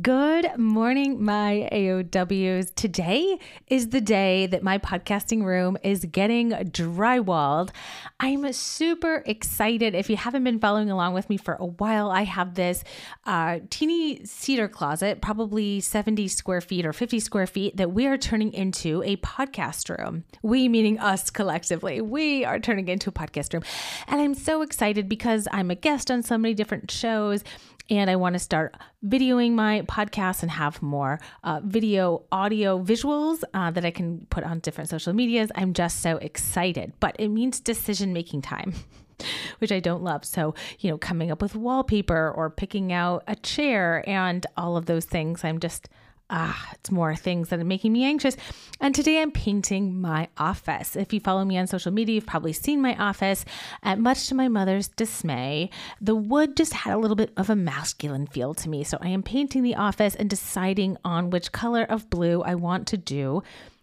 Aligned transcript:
Good 0.00 0.56
morning, 0.56 1.22
my 1.22 1.68
AOWs. 1.70 2.74
Today 2.74 3.38
is 3.66 3.90
the 3.90 4.00
day 4.00 4.46
that 4.46 4.62
my 4.62 4.78
podcasting 4.78 5.44
room 5.44 5.76
is 5.84 6.06
getting 6.06 6.50
drywalled. 6.50 7.68
I'm 8.18 8.50
super 8.54 9.22
excited. 9.26 9.94
If 9.94 10.08
you 10.08 10.16
haven't 10.16 10.42
been 10.42 10.58
following 10.58 10.90
along 10.90 11.12
with 11.12 11.28
me 11.28 11.36
for 11.36 11.58
a 11.60 11.66
while, 11.66 12.10
I 12.10 12.22
have 12.22 12.54
this 12.54 12.82
uh, 13.26 13.58
teeny 13.68 14.24
cedar 14.24 14.68
closet, 14.68 15.20
probably 15.20 15.80
70 15.80 16.28
square 16.28 16.62
feet 16.62 16.86
or 16.86 16.94
50 16.94 17.20
square 17.20 17.46
feet, 17.46 17.76
that 17.76 17.92
we 17.92 18.06
are 18.06 18.16
turning 18.16 18.54
into 18.54 19.02
a 19.02 19.16
podcast 19.16 19.94
room. 19.96 20.24
We, 20.42 20.66
meaning 20.66 20.98
us 20.98 21.28
collectively, 21.28 22.00
we 22.00 22.42
are 22.46 22.58
turning 22.58 22.88
into 22.88 23.10
a 23.10 23.12
podcast 23.12 23.52
room. 23.52 23.64
And 24.08 24.22
I'm 24.22 24.34
so 24.34 24.62
excited 24.62 25.10
because 25.10 25.46
I'm 25.52 25.70
a 25.70 25.74
guest 25.74 26.10
on 26.10 26.22
so 26.22 26.38
many 26.38 26.54
different 26.54 26.90
shows 26.90 27.44
and 27.90 28.08
I 28.08 28.16
want 28.16 28.34
to 28.34 28.38
start 28.38 28.74
videoing 29.06 29.52
my 29.52 29.82
podcast 29.82 30.42
and 30.42 30.50
have 30.50 30.82
more 30.82 31.20
uh, 31.42 31.60
video, 31.62 32.24
audio, 32.32 32.82
visuals 32.82 33.42
uh, 33.52 33.70
that 33.70 33.84
I 33.84 33.90
can 33.90 34.26
put 34.30 34.44
on 34.44 34.60
different 34.60 34.90
social 34.90 35.12
medias. 35.12 35.50
I'm 35.54 35.74
just 35.74 36.00
so 36.00 36.16
excited, 36.16 36.94
but 37.00 37.16
it 37.18 37.28
means 37.28 37.60
decision 37.60 38.12
making 38.12 38.42
time. 38.42 38.74
Which 39.60 39.70
I 39.70 39.78
don't 39.78 40.02
love. 40.02 40.24
So, 40.24 40.54
you 40.80 40.90
know, 40.90 40.98
coming 40.98 41.30
up 41.30 41.40
with 41.40 41.54
wallpaper 41.54 42.32
or 42.34 42.50
picking 42.50 42.92
out 42.92 43.22
a 43.28 43.36
chair 43.36 44.02
and 44.08 44.44
all 44.56 44.76
of 44.76 44.86
those 44.86 45.04
things, 45.04 45.44
I'm 45.44 45.60
just 45.60 45.88
ah, 46.30 46.70
it's 46.72 46.90
more 46.90 47.14
things 47.14 47.48
that 47.48 47.60
are 47.60 47.64
making 47.64 47.92
me 47.92 48.04
anxious. 48.04 48.36
And 48.80 48.94
today 48.94 49.20
I'm 49.20 49.30
painting 49.30 50.00
my 50.00 50.28
office. 50.38 50.96
If 50.96 51.12
you 51.12 51.20
follow 51.20 51.44
me 51.44 51.58
on 51.58 51.66
social 51.66 51.92
media, 51.92 52.16
you've 52.16 52.26
probably 52.26 52.52
seen 52.52 52.80
my 52.80 52.96
office. 52.96 53.44
And 53.82 54.02
much 54.02 54.28
to 54.28 54.34
my 54.34 54.48
mother's 54.48 54.88
dismay, 54.88 55.70
the 56.00 56.14
wood 56.14 56.56
just 56.56 56.72
had 56.72 56.94
a 56.94 56.98
little 56.98 57.16
bit 57.16 57.32
of 57.36 57.50
a 57.50 57.56
masculine 57.56 58.26
feel 58.26 58.54
to 58.54 58.68
me. 58.68 58.84
So 58.84 58.98
I 59.00 59.08
am 59.08 59.22
painting 59.22 59.62
the 59.62 59.76
office 59.76 60.14
and 60.14 60.28
deciding 60.30 60.96
on 61.04 61.30
which 61.30 61.52
color 61.52 61.84
of 61.84 62.10
blue 62.10 62.42
I 62.42 62.54
want 62.54 62.86
to 62.88 62.96
do 62.96 63.42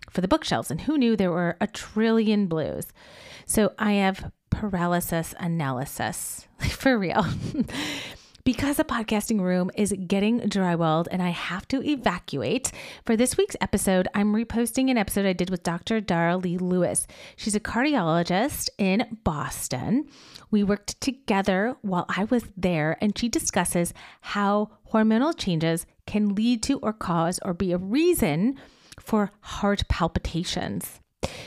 for 0.09 0.21
the 0.21 0.27
bookshelves. 0.27 0.71
And 0.71 0.81
who 0.81 0.97
knew 0.97 1.15
there 1.15 1.31
were 1.31 1.57
a 1.61 1.67
trillion 1.67 2.47
blues? 2.47 2.87
So 3.45 3.73
I 3.77 3.93
have 3.93 4.31
paralysis 4.49 5.33
analysis, 5.39 6.47
for 6.59 6.97
real. 6.97 7.25
Because 8.43 8.77
the 8.77 8.83
podcasting 8.83 9.39
room 9.39 9.69
is 9.75 9.93
getting 10.07 10.39
drywalled 10.41 11.07
and 11.11 11.21
I 11.21 11.29
have 11.29 11.67
to 11.67 11.87
evacuate, 11.87 12.71
for 13.05 13.15
this 13.15 13.37
week's 13.37 13.55
episode, 13.61 14.07
I'm 14.15 14.33
reposting 14.33 14.89
an 14.89 14.97
episode 14.97 15.27
I 15.27 15.33
did 15.33 15.51
with 15.51 15.61
Dr. 15.61 16.01
Dara 16.01 16.37
Lee 16.37 16.57
Lewis. 16.57 17.05
She's 17.35 17.53
a 17.53 17.59
cardiologist 17.59 18.69
in 18.79 19.19
Boston. 19.23 20.07
We 20.49 20.63
worked 20.63 20.99
together 21.01 21.75
while 21.81 22.05
I 22.09 22.23
was 22.25 22.45
there, 22.57 22.97
and 22.99 23.15
she 23.15 23.29
discusses 23.29 23.93
how 24.21 24.71
hormonal 24.91 25.37
changes 25.37 25.85
can 26.07 26.33
lead 26.33 26.63
to 26.63 26.79
or 26.79 26.93
cause 26.93 27.39
or 27.43 27.53
be 27.53 27.71
a 27.71 27.77
reason 27.77 28.59
for 28.99 29.31
heart 29.41 29.83
palpitations. 29.87 31.00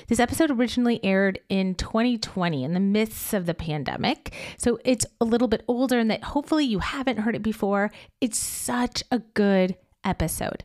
This 0.08 0.20
episode 0.20 0.50
originally 0.50 1.02
aired 1.04 1.40
in 1.48 1.74
2020 1.74 2.64
in 2.64 2.74
the 2.74 2.80
midst 2.80 3.32
of 3.32 3.46
the 3.46 3.54
pandemic. 3.54 4.34
So 4.56 4.78
it's 4.84 5.06
a 5.20 5.24
little 5.24 5.48
bit 5.48 5.64
older 5.66 5.98
and 5.98 6.10
that 6.10 6.22
hopefully 6.22 6.64
you 6.64 6.78
haven't 6.80 7.18
heard 7.18 7.34
it 7.34 7.42
before. 7.42 7.90
It's 8.20 8.38
such 8.38 9.02
a 9.10 9.20
good 9.20 9.76
episode. 10.04 10.64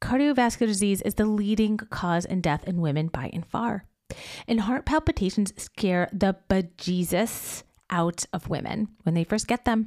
Cardiovascular 0.00 0.66
disease 0.66 1.00
is 1.02 1.14
the 1.14 1.24
leading 1.24 1.78
cause 1.78 2.24
in 2.24 2.40
death 2.40 2.68
in 2.68 2.80
women 2.80 3.08
by 3.08 3.30
and 3.32 3.46
far. 3.46 3.86
And 4.46 4.60
heart 4.60 4.84
palpitations 4.84 5.52
scare 5.56 6.08
the 6.12 6.36
bejesus 6.50 7.62
out 7.88 8.26
of 8.32 8.48
women 8.48 8.88
when 9.04 9.14
they 9.14 9.24
first 9.24 9.46
get 9.46 9.64
them. 9.64 9.86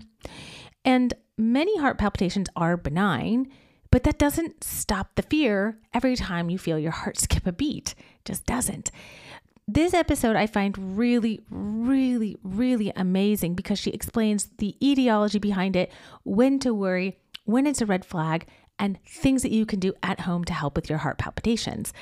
And 0.84 1.14
many 1.38 1.78
heart 1.78 2.00
palpitations 2.00 2.48
are 2.56 2.78
benign 2.78 3.52
but 3.92 4.04
that 4.04 4.18
doesn't 4.18 4.64
stop 4.64 5.16
the 5.16 5.22
fear 5.22 5.78
every 5.94 6.16
time 6.16 6.50
you 6.50 6.58
feel 6.58 6.80
your 6.80 6.92
heart 6.92 7.18
skip 7.18 7.48
a 7.48 7.52
beat. 7.52 7.96
Just 8.28 8.46
doesn't. 8.46 8.92
This 9.70 9.94
episode 9.94 10.36
I 10.36 10.48
find 10.48 10.98
really, 10.98 11.40
really, 11.50 12.36
really 12.44 12.92
amazing 12.94 13.56
because 13.56 13.80
she 13.80 13.92
explains 13.92 14.50
the 14.58 14.76
etiology 14.84 15.40
behind 15.40 15.78
it, 15.78 15.94
when 16.26 16.60
to 16.60 16.74
worry, 16.74 17.18
when 17.46 17.66
it's 17.66 17.82
a 17.82 17.86
red 17.86 18.04
flag, 18.04 18.46
and 18.78 19.00
things 19.06 19.44
that 19.44 19.52
you 19.52 19.66
can 19.66 19.80
do 19.80 19.94
at 20.04 20.22
home 20.22 20.44
to 20.44 20.54
help 20.54 20.76
with 20.76 20.90
your 20.90 21.00
heart 21.00 21.18
palpitations. 21.18 21.94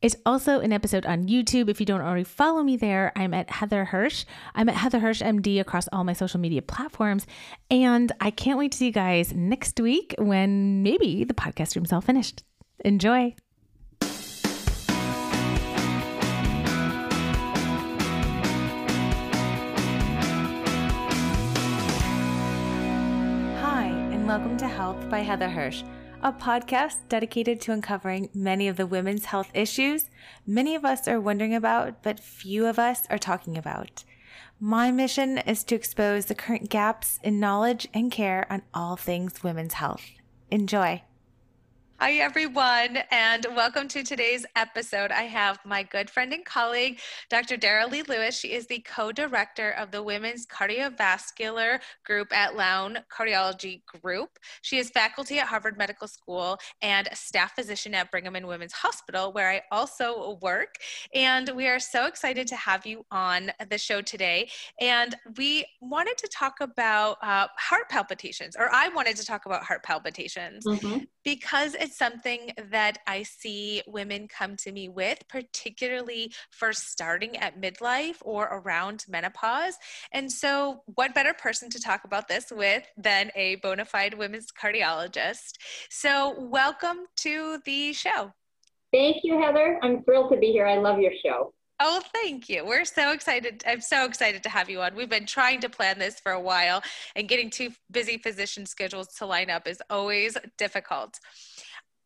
It's 0.00 0.16
also 0.26 0.58
an 0.58 0.72
episode 0.72 1.06
on 1.06 1.28
YouTube. 1.28 1.68
If 1.68 1.78
you 1.78 1.86
don't 1.86 2.00
already 2.00 2.24
follow 2.24 2.64
me 2.64 2.76
there, 2.76 3.12
I'm 3.14 3.32
at 3.34 3.50
Heather 3.50 3.84
Hirsch. 3.84 4.24
I'm 4.56 4.68
at 4.68 4.74
Heather 4.74 4.98
Hirsch 4.98 5.22
MD 5.22 5.60
across 5.60 5.86
all 5.92 6.02
my 6.02 6.12
social 6.12 6.40
media 6.40 6.60
platforms. 6.60 7.24
And 7.70 8.10
I 8.20 8.32
can't 8.32 8.58
wait 8.58 8.72
to 8.72 8.78
see 8.78 8.86
you 8.86 8.92
guys 8.92 9.32
next 9.32 9.78
week 9.78 10.16
when 10.18 10.82
maybe 10.82 11.22
the 11.22 11.34
podcast 11.34 11.76
room's 11.76 11.92
all 11.92 12.00
finished. 12.00 12.42
Enjoy. 12.84 13.36
And 24.22 24.28
welcome 24.28 24.56
to 24.56 24.68
Health 24.68 25.10
by 25.10 25.18
Heather 25.18 25.48
Hirsch 25.48 25.82
a 26.22 26.32
podcast 26.32 26.98
dedicated 27.08 27.60
to 27.60 27.72
uncovering 27.72 28.28
many 28.32 28.68
of 28.68 28.76
the 28.76 28.86
women's 28.86 29.24
health 29.24 29.50
issues 29.52 30.10
many 30.46 30.76
of 30.76 30.84
us 30.84 31.08
are 31.08 31.20
wondering 31.20 31.52
about, 31.56 32.04
but 32.04 32.20
few 32.20 32.66
of 32.66 32.78
us 32.78 33.02
are 33.10 33.18
talking 33.18 33.58
about. 33.58 34.04
My 34.60 34.92
mission 34.92 35.38
is 35.38 35.64
to 35.64 35.74
expose 35.74 36.26
the 36.26 36.36
current 36.36 36.70
gaps 36.70 37.18
in 37.24 37.40
knowledge 37.40 37.88
and 37.92 38.12
care 38.12 38.46
on 38.48 38.62
all 38.72 38.94
things 38.94 39.42
women's 39.42 39.74
health. 39.74 40.04
Enjoy. 40.52 41.02
Hi, 42.02 42.14
everyone, 42.14 42.98
and 43.12 43.46
welcome 43.54 43.86
to 43.86 44.02
today's 44.02 44.44
episode. 44.56 45.12
I 45.12 45.22
have 45.22 45.60
my 45.64 45.84
good 45.84 46.10
friend 46.10 46.32
and 46.32 46.44
colleague, 46.44 46.98
Dr. 47.30 47.56
Dara 47.56 47.86
Lee 47.86 48.02
Lewis. 48.02 48.36
She 48.36 48.54
is 48.54 48.66
the 48.66 48.80
co 48.80 49.12
director 49.12 49.70
of 49.70 49.92
the 49.92 50.02
Women's 50.02 50.44
Cardiovascular 50.44 51.78
Group 52.04 52.36
at 52.36 52.56
Lown 52.56 52.98
Cardiology 53.08 53.82
Group. 54.02 54.30
She 54.62 54.78
is 54.78 54.90
faculty 54.90 55.38
at 55.38 55.46
Harvard 55.46 55.78
Medical 55.78 56.08
School 56.08 56.58
and 56.82 57.06
a 57.06 57.14
staff 57.14 57.54
physician 57.54 57.94
at 57.94 58.10
Brigham 58.10 58.34
and 58.34 58.48
Women's 58.48 58.72
Hospital, 58.72 59.32
where 59.32 59.48
I 59.48 59.62
also 59.70 60.40
work. 60.42 60.74
And 61.14 61.50
we 61.54 61.68
are 61.68 61.78
so 61.78 62.06
excited 62.06 62.48
to 62.48 62.56
have 62.56 62.84
you 62.84 63.06
on 63.12 63.52
the 63.70 63.78
show 63.78 64.00
today. 64.00 64.50
And 64.80 65.14
we 65.36 65.64
wanted 65.80 66.18
to 66.18 66.28
talk 66.34 66.54
about 66.60 67.18
uh, 67.22 67.46
heart 67.56 67.88
palpitations, 67.88 68.56
or 68.58 68.74
I 68.74 68.88
wanted 68.88 69.14
to 69.18 69.24
talk 69.24 69.46
about 69.46 69.62
heart 69.62 69.84
palpitations 69.84 70.66
mm-hmm. 70.66 71.04
because 71.22 71.76
it's 71.76 71.91
something 71.92 72.52
that 72.70 72.98
I 73.06 73.22
see 73.22 73.82
women 73.86 74.28
come 74.28 74.56
to 74.58 74.72
me 74.72 74.88
with, 74.88 75.18
particularly 75.28 76.32
for 76.50 76.72
starting 76.72 77.36
at 77.36 77.60
midlife 77.60 78.16
or 78.22 78.44
around 78.44 79.04
menopause. 79.08 79.76
And 80.12 80.30
so, 80.30 80.82
what 80.94 81.14
better 81.14 81.34
person 81.34 81.70
to 81.70 81.80
talk 81.80 82.04
about 82.04 82.28
this 82.28 82.50
with 82.50 82.84
than 82.96 83.30
a 83.34 83.56
bona 83.56 83.84
fide 83.84 84.14
women's 84.14 84.48
cardiologist? 84.52 85.58
So, 85.90 86.34
welcome 86.38 86.98
to 87.18 87.58
the 87.64 87.92
show. 87.92 88.32
Thank 88.92 89.18
you, 89.24 89.40
Heather. 89.40 89.78
I'm 89.82 90.02
thrilled 90.04 90.32
to 90.32 90.38
be 90.38 90.52
here. 90.52 90.66
I 90.66 90.76
love 90.76 90.98
your 90.98 91.12
show. 91.24 91.54
Oh, 91.84 92.00
thank 92.12 92.48
you. 92.48 92.64
We're 92.64 92.84
so 92.84 93.10
excited. 93.10 93.64
I'm 93.66 93.80
so 93.80 94.04
excited 94.04 94.44
to 94.44 94.48
have 94.48 94.70
you 94.70 94.82
on. 94.82 94.94
We've 94.94 95.08
been 95.08 95.26
trying 95.26 95.58
to 95.62 95.68
plan 95.68 95.98
this 95.98 96.20
for 96.20 96.30
a 96.30 96.40
while, 96.40 96.80
and 97.16 97.28
getting 97.28 97.50
two 97.50 97.70
busy 97.90 98.18
physician 98.18 98.66
schedules 98.66 99.08
to 99.18 99.26
line 99.26 99.50
up 99.50 99.66
is 99.66 99.82
always 99.90 100.36
difficult 100.58 101.18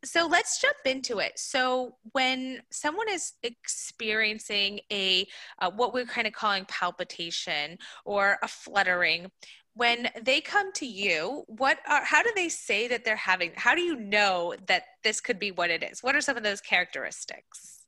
so 0.07 0.27
let's 0.27 0.61
jump 0.61 0.77
into 0.85 1.19
it. 1.19 1.33
So 1.37 1.97
when 2.13 2.63
someone 2.71 3.09
is 3.11 3.33
experiencing 3.43 4.81
a 4.93 5.27
uh, 5.59 5.71
what 5.71 5.93
we're 5.93 6.07
kind 6.07 6.27
of 6.27 6.33
calling 6.33 6.65
palpitation 6.67 7.79
or 8.05 8.39
a 8.43 8.49
fluttering, 8.49 9.31
when 9.75 10.09
they 10.23 10.41
come 10.41 10.73
to 10.75 10.87
you, 10.87 11.45
what 11.49 11.79
are 11.89 12.05
how 12.05 12.23
do 12.23 12.33
they 12.35 12.49
say 12.49 12.89
that 12.89 13.05
they're 13.05 13.17
having? 13.17 13.53
How 13.57 13.75
do 13.75 13.83
you 13.83 13.97
know 13.97 14.55
that 14.67 14.85
this 15.05 15.21
could 15.21 15.39
be 15.39 15.51
what 15.51 15.71
it 15.71 15.83
is? 15.83 16.03
What 16.03 16.15
are 16.15 16.21
some 16.21 16.37
of 16.37 16.43
those 16.43 16.61
characteristics? 16.61 17.85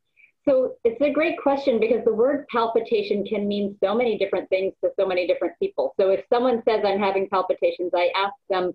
So 0.49 0.77
it's 0.83 1.01
a 1.03 1.11
great 1.11 1.39
question 1.39 1.79
because 1.79 2.05
the 2.07 2.15
word 2.15 2.47
palpitation 2.51 3.25
can 3.25 3.47
mean 3.47 3.77
so 3.85 3.95
many 3.95 4.17
different 4.17 4.49
things 4.49 4.73
to 4.83 4.91
so 4.99 5.07
many 5.07 5.27
different 5.27 5.55
people. 5.59 5.95
So 6.01 6.11
if 6.11 6.25
someone 6.33 6.63
says 6.67 6.81
I'm 6.87 6.99
having 6.99 7.29
palpitations, 7.29 7.93
I 7.95 8.11
ask 8.17 8.33
them 8.49 8.73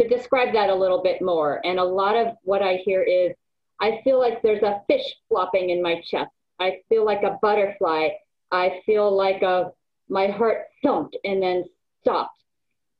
to 0.00 0.08
describe 0.08 0.52
that 0.54 0.70
a 0.70 0.74
little 0.74 1.02
bit 1.02 1.22
more. 1.22 1.60
And 1.64 1.78
a 1.78 1.84
lot 1.84 2.16
of 2.16 2.34
what 2.42 2.62
I 2.62 2.80
hear 2.84 3.02
is, 3.02 3.32
I 3.80 4.00
feel 4.04 4.18
like 4.18 4.42
there's 4.42 4.62
a 4.62 4.82
fish 4.86 5.04
flopping 5.28 5.70
in 5.70 5.82
my 5.82 6.00
chest. 6.10 6.30
I 6.60 6.80
feel 6.88 7.04
like 7.04 7.22
a 7.22 7.38
butterfly. 7.42 8.08
I 8.50 8.80
feel 8.86 9.14
like 9.14 9.42
a 9.42 9.72
my 10.08 10.28
heart 10.28 10.66
thumped 10.82 11.16
and 11.24 11.42
then 11.42 11.64
stopped. 12.00 12.38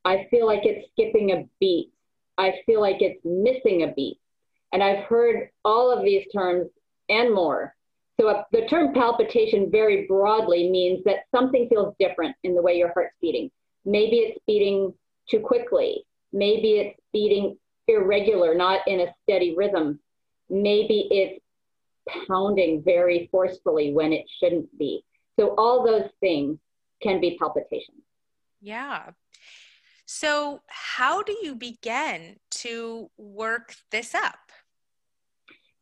I 0.05 0.27
feel 0.31 0.47
like 0.47 0.63
it's 0.65 0.91
skipping 0.93 1.33
a 1.33 1.45
beat. 1.61 1.93
I 2.39 2.55
feel 2.67 2.81
like 2.81 3.01
it's 3.01 3.21
missing 3.25 3.83
a 3.83 3.93
beat. 3.93 4.19
And 4.73 4.83
I've 4.83 5.05
heard 5.05 5.51
all 5.65 5.91
of 5.91 6.05
these 6.05 6.27
terms 6.33 6.69
and 7.09 7.33
more. 7.33 7.75
So 8.21 8.45
the 8.51 8.67
term 8.67 8.93
palpitation 8.95 9.71
very 9.71 10.07
broadly 10.07 10.71
means 10.71 11.05
that 11.05 11.27
something 11.35 11.69
feels 11.69 11.95
different 12.01 12.35
in 12.45 12.55
the 12.55 12.63
way 12.63 12.77
your 12.77 12.93
heart's 12.93 13.15
beating. 13.21 13.51
Maybe 13.85 14.17
it's 14.17 14.41
beating 14.47 14.93
too 15.31 15.41
quickly 15.41 16.06
maybe 16.33 16.73
it's 16.79 16.99
beating 17.13 17.57
irregular, 17.89 18.55
not 18.55 18.81
in 18.87 19.01
a 19.01 19.15
steady 19.23 19.55
rhythm. 19.57 20.01
Maybe 20.49 21.09
it's 21.11 21.43
pounding 22.29 22.83
very 22.85 23.29
forcefully 23.31 23.93
when 23.93 24.13
it 24.13 24.27
shouldn't 24.39 24.77
be. 24.79 25.05
So 25.39 25.55
all 25.57 25.85
those 25.85 26.09
things 26.21 26.59
can 27.03 27.21
be 27.21 27.37
palpitations. 27.39 28.03
Yeah. 28.61 29.11
So, 30.09 30.63
how 30.69 31.23
do 31.23 31.37
you 31.43 31.57
begin 31.57 32.37
to 32.51 33.11
work 33.19 33.75
this 33.91 34.15
up? 34.15 34.39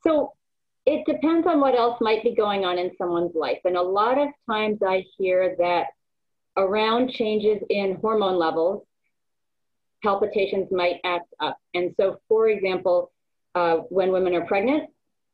So, 0.02 0.32
it 0.86 1.04
depends 1.06 1.46
on 1.46 1.60
what 1.60 1.74
else 1.74 1.98
might 2.00 2.22
be 2.22 2.34
going 2.34 2.64
on 2.64 2.78
in 2.78 2.90
someone's 2.96 3.34
life. 3.34 3.58
And 3.64 3.76
a 3.76 3.82
lot 3.82 4.18
of 4.18 4.28
times 4.50 4.78
I 4.86 5.04
hear 5.18 5.56
that 5.58 5.88
around 6.56 7.10
changes 7.10 7.62
in 7.70 7.98
hormone 8.00 8.38
levels, 8.38 8.86
palpitations 10.04 10.68
might 10.70 11.00
act 11.02 11.32
up. 11.40 11.58
And 11.72 11.94
so, 11.98 12.20
for 12.28 12.48
example, 12.48 13.10
uh, 13.54 13.76
when 13.88 14.12
women 14.12 14.34
are 14.34 14.46
pregnant 14.46 14.90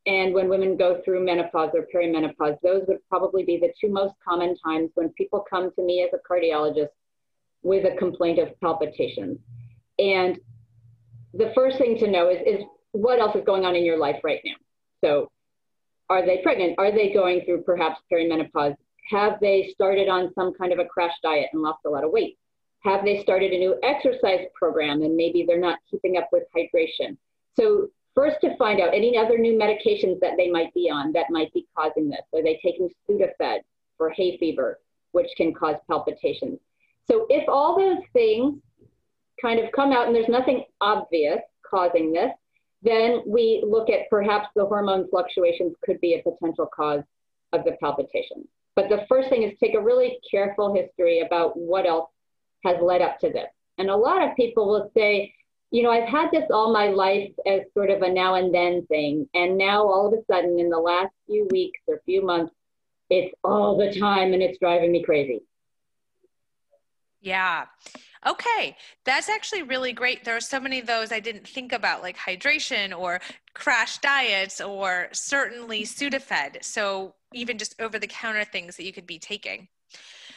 and 0.06 0.32
when 0.32 0.49
women 0.49 0.76
go 0.76 1.02
through 1.05 1.25
menopause 1.25 1.70
or 1.75 1.87
perimenopause, 1.93 2.56
those 2.62 2.84
would 2.87 3.06
probably 3.08 3.44
be 3.44 3.58
the 3.58 3.72
two 3.81 3.93
most 3.93 4.14
common 4.26 4.56
times 4.64 4.90
when 4.94 5.08
people 5.11 5.44
come 5.50 5.70
to 5.75 5.82
me 5.82 6.02
as 6.02 6.11
a 6.14 6.32
cardiologist 6.32 6.88
with 7.62 7.84
a 7.84 7.96
complaint 7.96 8.38
of 8.38 8.49
palpitations. 8.61 9.38
And 9.99 10.38
the 11.34 11.52
first 11.55 11.76
thing 11.76 11.99
to 11.99 12.11
know 12.11 12.31
is, 12.31 12.38
is 12.46 12.64
what 12.93 13.19
else 13.19 13.34
is 13.34 13.43
going 13.44 13.64
on 13.64 13.75
in 13.75 13.84
your 13.84 13.99
life 13.99 14.20
right 14.23 14.40
now? 14.44 14.55
So, 15.05 15.31
are 16.08 16.25
they 16.25 16.38
pregnant? 16.43 16.76
Are 16.78 16.90
they 16.90 17.12
going 17.12 17.43
through 17.44 17.62
perhaps 17.62 18.00
perimenopause? 18.12 18.75
Have 19.11 19.38
they 19.40 19.70
started 19.75 20.08
on 20.08 20.32
some 20.34 20.52
kind 20.55 20.73
of 20.73 20.78
a 20.78 20.84
crash 20.84 21.12
diet 21.23 21.49
and 21.52 21.62
lost 21.62 21.81
a 21.87 21.90
lot 21.90 22.05
of 22.05 22.11
weight? 22.12 22.37
Have 22.81 23.05
they 23.05 23.23
started 23.23 23.53
a 23.53 23.59
new 23.59 23.79
exercise 23.82 24.47
program 24.55 25.03
and 25.03 25.15
maybe 25.15 25.44
they're 25.47 25.61
not 25.61 25.79
keeping 25.91 26.17
up 26.17 26.29
with 26.32 26.44
hydration? 26.56 27.17
So, 27.55 27.88
first 28.15 28.41
to 28.41 28.56
find 28.56 28.81
out 28.81 28.94
any 28.94 29.17
other 29.17 29.38
new 29.38 29.59
medications 29.59 30.19
that 30.21 30.37
they 30.37 30.50
might 30.50 30.73
be 30.75 30.91
on 30.91 31.12
that 31.12 31.27
might 31.31 31.53
be 31.53 31.67
causing 31.77 32.09
this. 32.09 32.23
Are 32.35 32.43
they 32.43 32.59
taking 32.65 32.88
Sudafed 33.09 33.61
for 33.97 34.11
hay 34.11 34.38
fever, 34.38 34.81
which 35.12 35.29
can 35.37 35.53
cause 35.53 35.77
palpitations? 35.88 36.59
So, 37.11 37.27
if 37.29 37.49
all 37.49 37.79
those 37.79 38.03
things 38.12 38.61
kind 39.41 39.61
of 39.61 39.71
come 39.73 39.93
out 39.93 40.06
and 40.06 40.15
there's 40.15 40.29
nothing 40.29 40.65
obvious 40.81 41.41
causing 41.69 42.12
this, 42.12 42.31
then 42.83 43.23
we 43.26 43.62
look 43.67 43.91
at 43.91 44.09
perhaps 44.09 44.49
the 44.56 44.65
hormone 44.65 45.09
fluctuations 45.11 45.75
could 45.85 46.00
be 46.00 46.15
a 46.15 46.23
potential 46.23 46.69
cause 46.75 47.03
of 47.53 47.65
the 47.65 47.73
palpitations. 47.81 48.47
But 48.75 48.88
the 48.88 49.05
first 49.09 49.29
thing 49.29 49.43
is 49.43 49.53
take 49.59 49.75
a 49.75 49.81
really 49.81 50.19
careful 50.31 50.75
history 50.75 51.21
about 51.21 51.56
what 51.59 51.87
else 51.87 52.09
has 52.65 52.77
led 52.81 53.03
up 53.03 53.19
to 53.21 53.31
this. 53.31 53.49
And 53.79 53.91
a 53.91 53.97
lot 53.97 54.23
of 54.23 54.37
people 54.37 54.69
will 54.69 54.91
say, 54.97 55.35
you 55.71 55.83
know, 55.83 55.91
I've 55.91 56.09
had 56.09 56.31
this 56.33 56.45
all 56.51 56.73
my 56.73 56.89
life 56.89 57.31
as 57.47 57.61
sort 57.75 57.91
of 57.91 58.03
a 58.03 58.12
now 58.12 58.35
and 58.35 58.53
then 58.53 58.85
thing. 58.87 59.29
And 59.35 59.57
now 59.57 59.87
all 59.87 60.07
of 60.07 60.12
a 60.12 60.25
sudden, 60.31 60.59
in 60.59 60.69
the 60.69 60.79
last 60.79 61.12
few 61.27 61.47
weeks 61.51 61.81
or 61.87 62.01
few 62.05 62.23
months, 62.23 62.53
it's 63.09 63.35
all 63.45 63.77
the 63.77 63.99
time 63.99 64.33
and 64.33 64.43
it's 64.43 64.59
driving 64.59 64.93
me 64.93 65.03
crazy. 65.03 65.43
Yeah. 67.21 67.67
Okay, 68.27 68.77
that's 69.05 69.31
actually 69.31 69.62
really 69.62 69.93
great. 69.93 70.25
There 70.25 70.37
are 70.37 70.43
so 70.43 70.61
many 70.61 70.79
of 70.79 70.87
those 70.87 71.11
I 71.11 71.21
didn't 71.21 71.49
think 71.49 71.73
about, 71.73 72.03
like 72.03 72.19
hydration 72.19 72.97
or 72.97 73.21
crash 73.55 73.99
diets, 73.99 74.61
or 74.61 75.09
certainly 75.12 75.85
Sudafed. 75.85 76.62
So, 76.62 77.15
even 77.33 77.57
just 77.57 77.81
over 77.81 77.99
the 77.99 78.07
counter 78.07 78.45
things 78.45 78.77
that 78.77 78.85
you 78.85 78.93
could 78.93 79.07
be 79.07 79.19
taking. 79.19 79.69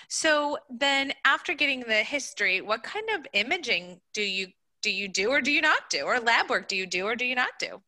So, 0.08 0.58
then 0.70 1.14
after 1.26 1.54
getting 1.54 1.82
the 1.82 2.04
history, 2.04 2.62
what 2.62 2.84
kind 2.84 3.10
of 3.16 3.26
imaging 3.34 4.02
do 4.14 4.22
you 4.22 4.48
do 4.82 4.92
you 4.92 5.08
do 5.08 5.30
or 5.30 5.42
do 5.42 5.52
you 5.52 5.62
not 5.62 5.90
do, 5.90 6.02
or 6.02 6.20
lab 6.20 6.50
work 6.50 6.68
do 6.68 6.76
you 6.76 6.86
do 6.86 7.06
or 7.06 7.16
do 7.16 7.26
you 7.26 7.36
not 7.36 7.58
do? 7.58 7.82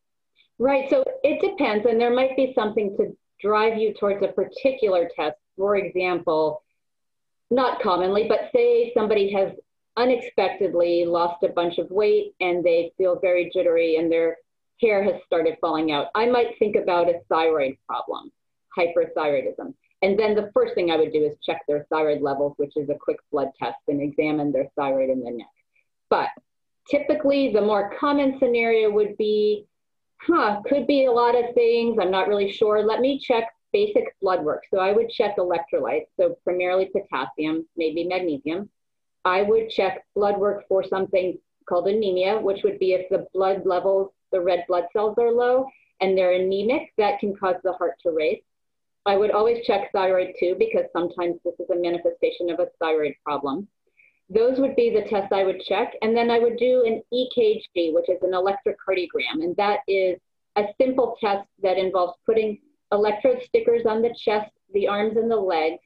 Right. 0.58 0.90
So 0.90 1.04
it 1.24 1.42
depends, 1.42 1.86
and 1.86 2.00
there 2.00 2.14
might 2.14 2.36
be 2.38 2.54
something 2.56 2.96
to 2.98 3.16
drive 3.42 3.78
you 3.78 3.94
towards 4.00 4.24
a 4.24 4.30
particular 4.30 5.10
test. 5.16 5.36
For 5.58 5.76
example, 5.76 6.64
not 7.52 7.82
commonly, 7.82 8.28
but 8.28 8.50
say 8.54 8.92
somebody 8.94 9.32
has 9.34 9.52
unexpectedly 9.98 11.06
lost 11.06 11.44
a 11.44 11.50
bunch 11.50 11.78
of 11.78 11.90
weight 11.90 12.34
and 12.42 12.64
they 12.64 12.92
feel 12.98 13.20
very 13.20 13.50
jittery 13.54 13.96
and 13.98 14.12
their 14.12 14.38
hair 14.82 15.04
has 15.04 15.16
started 15.26 15.56
falling 15.62 15.92
out. 15.92 16.08
I 16.16 16.26
might 16.26 16.58
think 16.60 16.76
about 16.76 17.08
a 17.08 17.20
thyroid 17.30 17.78
problem, 17.88 18.32
hyperthyroidism. 18.78 19.74
And 20.02 20.20
then 20.20 20.36
the 20.36 20.52
first 20.54 20.76
thing 20.76 20.92
I 20.92 20.98
would 20.98 21.14
do 21.14 21.24
is 21.24 21.38
check 21.44 21.62
their 21.68 21.86
thyroid 21.90 22.22
levels, 22.22 22.54
which 22.58 22.74
is 22.76 22.90
a 22.90 22.96
quick 22.96 23.18
blood 23.32 23.50
test 23.58 23.78
and 23.88 24.02
examine 24.02 24.52
their 24.52 24.70
thyroid 24.76 25.10
in 25.10 25.24
the 25.24 25.32
neck. 25.32 25.48
But 26.10 26.30
typically, 26.90 27.52
the 27.52 27.62
more 27.62 27.94
common 28.00 28.38
scenario 28.40 28.92
would 28.92 29.18
be, 29.18 29.66
huh, 30.22 30.62
could 30.68 30.86
be 30.86 31.06
a 31.06 31.12
lot 31.12 31.36
of 31.36 31.56
things. 31.56 31.98
I'm 32.00 32.12
not 32.12 32.28
really 32.28 32.52
sure. 32.52 32.84
Let 32.84 33.00
me 33.00 33.20
check 33.20 33.50
basic 33.74 34.16
blood 34.22 34.44
work. 34.44 34.64
So 34.74 34.80
I 34.80 34.92
would 34.92 35.10
check 35.10 35.38
electrolytes, 35.38 36.08
so 36.18 36.38
primarily 36.44 36.86
potassium, 36.86 37.68
maybe 37.76 38.06
magnesium. 38.06 38.70
I 39.26 39.42
would 39.42 39.70
check 39.70 40.06
blood 40.16 40.38
work 40.38 40.66
for 40.68 40.84
something 40.84 41.38
called 41.68 41.88
anemia, 41.88 42.40
which 42.40 42.64
would 42.64 42.80
be 42.80 42.94
if 42.94 43.10
the 43.10 43.28
blood 43.34 43.66
levels, 43.66 44.12
the 44.32 44.40
red 44.40 44.66
blood 44.68 44.86
cells 44.94 45.18
are 45.18 45.32
low 45.32 45.66
and 46.00 46.18
they're 46.18 46.34
anemic, 46.34 46.94
that 46.98 47.20
can 47.20 47.36
cause 47.36 47.56
the 47.64 47.74
heart 47.74 47.96
to 48.04 48.12
race. 48.12 48.42
I 49.06 49.18
would 49.18 49.32
always 49.32 49.66
check 49.66 49.92
thyroid 49.92 50.34
too, 50.40 50.56
because 50.58 50.86
sometimes 50.92 51.40
this 51.44 51.54
is 51.60 51.70
a 51.70 51.76
manifestation 51.76 52.50
of 52.50 52.60
a 52.60 52.68
thyroid 52.80 53.14
problem. 53.24 53.68
Those 54.30 54.60
would 54.60 54.76
be 54.76 54.90
the 54.90 55.08
tests 55.08 55.32
I 55.32 55.44
would 55.44 55.62
check. 55.62 55.94
And 56.02 56.18
then 56.18 56.32
I 56.32 56.40
would 56.40 56.58
do 56.58 56.84
an 56.86 57.04
EKG, 57.14 57.94
which 57.94 58.10
is 58.10 58.22
an 58.24 58.32
electrocardiogram. 58.32 59.44
And 59.44 59.56
that 59.58 59.82
is 59.88 60.20
a 60.56 60.64
simple 60.82 61.16
test 61.22 61.48
that 61.62 61.78
involves 61.78 62.18
putting 62.26 62.60
electrode 62.92 63.44
stickers 63.44 63.86
on 63.86 64.02
the 64.02 64.16
chest, 64.18 64.52
the 64.74 64.88
arms, 64.88 65.18
and 65.18 65.30
the 65.30 65.36
legs, 65.36 65.82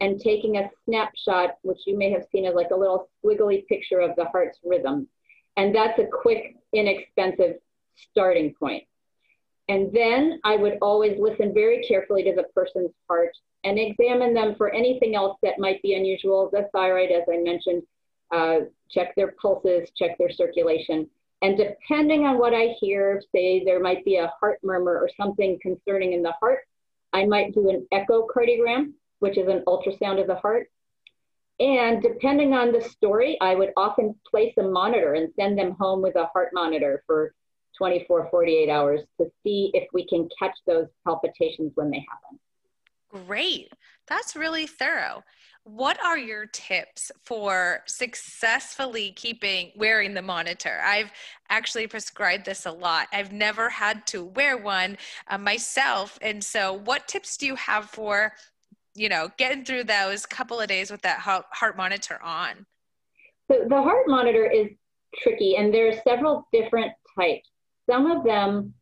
and 0.00 0.20
taking 0.20 0.56
a 0.56 0.70
snapshot, 0.84 1.56
which 1.62 1.80
you 1.86 1.98
may 1.98 2.10
have 2.10 2.24
seen 2.30 2.46
as 2.46 2.54
like 2.54 2.70
a 2.70 2.76
little 2.76 3.08
squiggly 3.22 3.66
picture 3.66 4.00
of 4.00 4.14
the 4.16 4.26
heart's 4.26 4.58
rhythm. 4.64 5.08
And 5.56 5.74
that's 5.74 5.98
a 5.98 6.06
quick, 6.06 6.56
inexpensive 6.72 7.56
starting 8.10 8.54
point. 8.54 8.84
And 9.70 9.92
then 9.92 10.40
I 10.42 10.56
would 10.56 10.78
always 10.82 11.16
listen 11.16 11.54
very 11.54 11.80
carefully 11.86 12.24
to 12.24 12.34
the 12.34 12.48
person's 12.52 12.90
heart 13.08 13.30
and 13.62 13.78
examine 13.78 14.34
them 14.34 14.56
for 14.56 14.74
anything 14.74 15.14
else 15.14 15.38
that 15.44 15.60
might 15.60 15.80
be 15.80 15.94
unusual. 15.94 16.50
The 16.52 16.68
thyroid, 16.72 17.12
as 17.12 17.22
I 17.32 17.36
mentioned, 17.36 17.84
uh, 18.32 18.66
check 18.90 19.14
their 19.14 19.32
pulses, 19.40 19.88
check 19.96 20.18
their 20.18 20.32
circulation. 20.32 21.08
And 21.42 21.56
depending 21.56 22.26
on 22.26 22.36
what 22.36 22.52
I 22.52 22.74
hear, 22.80 23.22
say 23.32 23.62
there 23.64 23.78
might 23.78 24.04
be 24.04 24.16
a 24.16 24.32
heart 24.40 24.58
murmur 24.64 24.98
or 24.98 25.08
something 25.16 25.56
concerning 25.62 26.14
in 26.14 26.22
the 26.22 26.34
heart, 26.40 26.58
I 27.12 27.24
might 27.26 27.54
do 27.54 27.70
an 27.70 27.86
echocardiogram 27.94 28.92
which 29.20 29.38
is 29.38 29.46
an 29.48 29.62
ultrasound 29.66 30.20
of 30.20 30.26
the 30.26 30.34
heart. 30.34 30.68
And 31.60 32.02
depending 32.02 32.54
on 32.54 32.72
the 32.72 32.80
story, 32.80 33.38
I 33.40 33.54
would 33.54 33.72
often 33.76 34.16
place 34.28 34.54
a 34.58 34.62
monitor 34.62 35.14
and 35.14 35.32
send 35.36 35.56
them 35.58 35.76
home 35.78 36.02
with 36.02 36.16
a 36.16 36.26
heart 36.32 36.48
monitor 36.54 37.04
for 37.06 37.34
24, 37.80 38.28
48 38.30 38.68
hours 38.68 39.00
to 39.18 39.26
see 39.42 39.70
if 39.72 39.88
we 39.94 40.06
can 40.06 40.28
catch 40.38 40.56
those 40.66 40.86
palpitations 41.06 41.72
when 41.76 41.90
they 41.90 42.04
happen. 42.10 42.38
Great. 43.26 43.72
That's 44.06 44.36
really 44.36 44.66
thorough. 44.66 45.24
What 45.64 46.02
are 46.04 46.18
your 46.18 46.46
tips 46.46 47.10
for 47.24 47.80
successfully 47.86 49.12
keeping 49.12 49.72
wearing 49.76 50.12
the 50.12 50.22
monitor? 50.22 50.80
I've 50.84 51.10
actually 51.48 51.86
prescribed 51.86 52.44
this 52.44 52.66
a 52.66 52.72
lot. 52.72 53.08
I've 53.12 53.32
never 53.32 53.70
had 53.70 54.06
to 54.08 54.24
wear 54.24 54.58
one 54.58 54.98
uh, 55.28 55.38
myself. 55.38 56.18
And 56.20 56.42
so, 56.44 56.74
what 56.74 57.08
tips 57.08 57.36
do 57.36 57.46
you 57.46 57.56
have 57.56 57.86
for 57.86 58.32
you 58.94 59.08
know, 59.08 59.30
getting 59.38 59.64
through 59.64 59.84
those 59.84 60.26
couple 60.26 60.60
of 60.60 60.68
days 60.68 60.90
with 60.90 61.02
that 61.02 61.18
heart 61.20 61.76
monitor 61.76 62.20
on? 62.22 62.66
So 63.50 63.64
the 63.68 63.82
heart 63.82 64.06
monitor 64.06 64.46
is 64.46 64.68
tricky, 65.22 65.56
and 65.56 65.72
there 65.72 65.88
are 65.88 66.00
several 66.06 66.46
different 66.52 66.92
types. 67.18 67.48
Some 67.90 68.06
of 68.06 68.24
them 68.24 68.74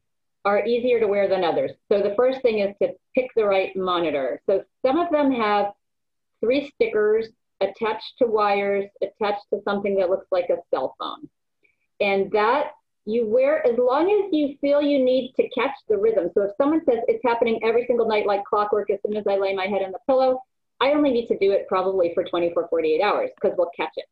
are 0.45 0.65
easier 0.67 1.01
to 1.01 1.07
wear 1.07 1.29
than 1.29 1.45
others. 1.45 1.73
So 1.91 2.03
the 2.03 2.15
first 2.17 2.43
thing 2.43 2.59
is 2.59 2.75
to 2.83 2.93
pick 3.15 3.31
the 3.35 3.45
right 3.45 3.75
monitor. 3.75 4.41
So 4.47 4.65
some 4.85 4.99
of 4.99 5.11
them 5.11 5.33
have 5.33 5.73
three 6.41 6.71
stickers 6.75 7.29
attached 7.61 8.19
to 8.19 8.27
wires, 8.27 8.87
attached 9.03 9.45
to 9.53 9.61
something 9.65 9.97
that 9.97 10.11
looks 10.11 10.27
like 10.31 10.51
a 10.51 10.59
cell 10.71 10.95
phone. 10.99 11.29
And 12.01 12.31
that 12.33 12.73
you 13.05 13.27
wear 13.27 13.67
as 13.67 13.79
long 13.79 14.11
as 14.11 14.31
you 14.33 14.57
feel 14.61 14.83
you 14.83 15.03
need 15.03 15.33
to 15.37 15.49
catch 15.49 15.75
the 15.89 15.97
rhythm. 15.97 16.31
So 16.35 16.43
if 16.43 16.51
someone 16.59 16.83
says 16.85 16.99
it's 17.09 17.25
happening 17.25 17.59
every 17.63 17.87
single 17.87 18.07
night 18.07 18.27
like 18.27 18.45
clockwork 18.45 18.91
as 18.91 18.99
soon 19.05 19.17
as 19.17 19.25
I 19.27 19.37
lay 19.37 19.55
my 19.55 19.67
head 19.67 19.83
on 19.83 19.93
the 19.93 19.99
pillow, 20.07 20.43
I 20.81 20.91
only 20.93 21.11
need 21.11 21.27
to 21.29 21.39
do 21.39 21.53
it 21.53 21.67
probably 21.69 22.13
for 22.15 22.23
24, 22.23 22.69
48 22.69 23.03
hours 23.03 23.31
because 23.35 23.57
we'll 23.57 23.71
catch 23.75 23.93
it. 23.97 24.05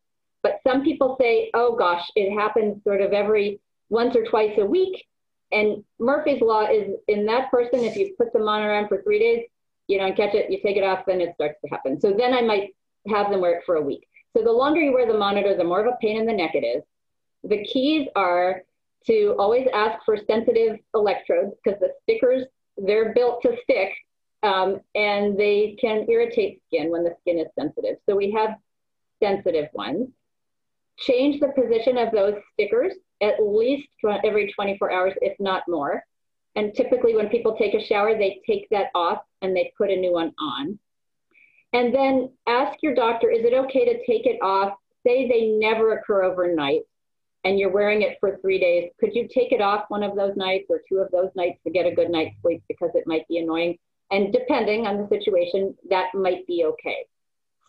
But 0.42 0.60
some 0.66 0.82
people 0.82 1.16
say, 1.20 1.50
oh 1.54 1.76
gosh, 1.76 2.04
it 2.16 2.32
happens 2.32 2.82
sort 2.84 3.02
of 3.02 3.12
every 3.12 3.60
once 3.88 4.16
or 4.16 4.24
twice 4.24 4.58
a 4.58 4.64
week. 4.64 5.04
And 5.52 5.84
Murphy's 5.98 6.40
Law 6.40 6.66
is 6.66 6.96
in 7.08 7.26
that 7.26 7.50
person, 7.50 7.80
if 7.80 7.96
you 7.96 8.14
put 8.18 8.32
them 8.32 8.48
on 8.48 8.62
around 8.62 8.88
for 8.88 9.02
three 9.02 9.18
days, 9.18 9.46
you 9.86 9.98
don't 9.98 10.16
catch 10.16 10.34
it, 10.34 10.50
you 10.50 10.58
take 10.60 10.76
it 10.76 10.82
off, 10.82 11.04
then 11.06 11.20
it 11.20 11.34
starts 11.34 11.60
to 11.64 11.70
happen. 11.70 12.00
So 12.00 12.12
then 12.12 12.34
I 12.34 12.42
might 12.42 12.74
have 13.08 13.30
them 13.30 13.40
wear 13.40 13.58
it 13.58 13.64
for 13.64 13.76
a 13.76 13.82
week. 13.82 14.08
So 14.36 14.42
the 14.42 14.52
longer 14.52 14.80
you 14.80 14.92
wear 14.92 15.06
the 15.06 15.16
monitor, 15.16 15.56
the 15.56 15.64
more 15.64 15.80
of 15.80 15.86
a 15.86 15.96
pain 16.00 16.18
in 16.18 16.26
the 16.26 16.32
neck 16.32 16.54
it 16.54 16.64
is. 16.64 16.82
The 17.44 17.64
keys 17.64 18.08
are 18.16 18.62
to 19.06 19.36
always 19.38 19.68
ask 19.72 20.04
for 20.04 20.16
sensitive 20.16 20.78
electrodes 20.94 21.54
because 21.62 21.78
the 21.78 21.92
stickers, 22.02 22.44
they're 22.76 23.14
built 23.14 23.40
to 23.42 23.56
stick 23.62 23.92
um, 24.42 24.80
and 24.94 25.38
they 25.38 25.76
can 25.80 26.06
irritate 26.08 26.60
skin 26.66 26.90
when 26.90 27.04
the 27.04 27.14
skin 27.20 27.38
is 27.38 27.46
sensitive. 27.58 27.96
So 28.08 28.16
we 28.16 28.32
have 28.32 28.56
sensitive 29.22 29.68
ones. 29.72 30.08
Change 30.98 31.40
the 31.40 31.48
position 31.48 31.98
of 31.98 32.10
those 32.10 32.34
stickers 32.52 32.94
at 33.22 33.40
least 33.40 33.88
every 34.24 34.52
24 34.52 34.92
hours, 34.92 35.14
if 35.20 35.38
not 35.40 35.62
more. 35.68 36.02
And 36.54 36.74
typically, 36.74 37.14
when 37.14 37.28
people 37.28 37.56
take 37.56 37.74
a 37.74 37.84
shower, 37.84 38.16
they 38.16 38.40
take 38.46 38.68
that 38.70 38.90
off 38.94 39.18
and 39.42 39.54
they 39.54 39.72
put 39.76 39.90
a 39.90 39.96
new 39.96 40.12
one 40.12 40.32
on. 40.38 40.78
And 41.72 41.94
then 41.94 42.30
ask 42.46 42.78
your 42.82 42.94
doctor 42.94 43.30
is 43.30 43.44
it 43.44 43.52
okay 43.52 43.84
to 43.84 44.06
take 44.06 44.26
it 44.26 44.40
off? 44.42 44.74
Say 45.06 45.28
they 45.28 45.48
never 45.58 45.98
occur 45.98 46.24
overnight 46.24 46.82
and 47.46 47.60
you're 47.60 47.70
wearing 47.70 48.02
it 48.02 48.16
for 48.18 48.38
three 48.40 48.58
days. 48.58 48.90
Could 48.98 49.14
you 49.14 49.28
take 49.32 49.52
it 49.52 49.60
off 49.60 49.84
one 49.88 50.02
of 50.02 50.16
those 50.16 50.36
nights 50.36 50.66
or 50.68 50.80
two 50.88 50.98
of 50.98 51.10
those 51.12 51.30
nights 51.36 51.60
to 51.64 51.70
get 51.70 51.86
a 51.86 51.94
good 51.94 52.10
night's 52.10 52.34
sleep 52.42 52.62
because 52.66 52.90
it 52.94 53.06
might 53.06 53.26
be 53.28 53.38
annoying? 53.38 53.78
And 54.10 54.32
depending 54.32 54.86
on 54.86 54.98
the 54.98 55.08
situation, 55.08 55.76
that 55.88 56.06
might 56.12 56.44
be 56.48 56.64
okay. 56.64 57.06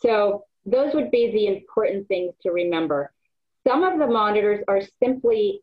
So, 0.01 0.46
those 0.66 0.94
would 0.96 1.12
be 1.12 1.32
the 1.32 1.48
important 1.48 2.08
things 2.08 2.34
to 2.44 2.51
remember. 2.51 3.13
Some 3.67 3.83
of 3.83 4.00
the 4.00 4.07
monitors 4.07 4.63
are 4.67 4.81
simply 5.03 5.62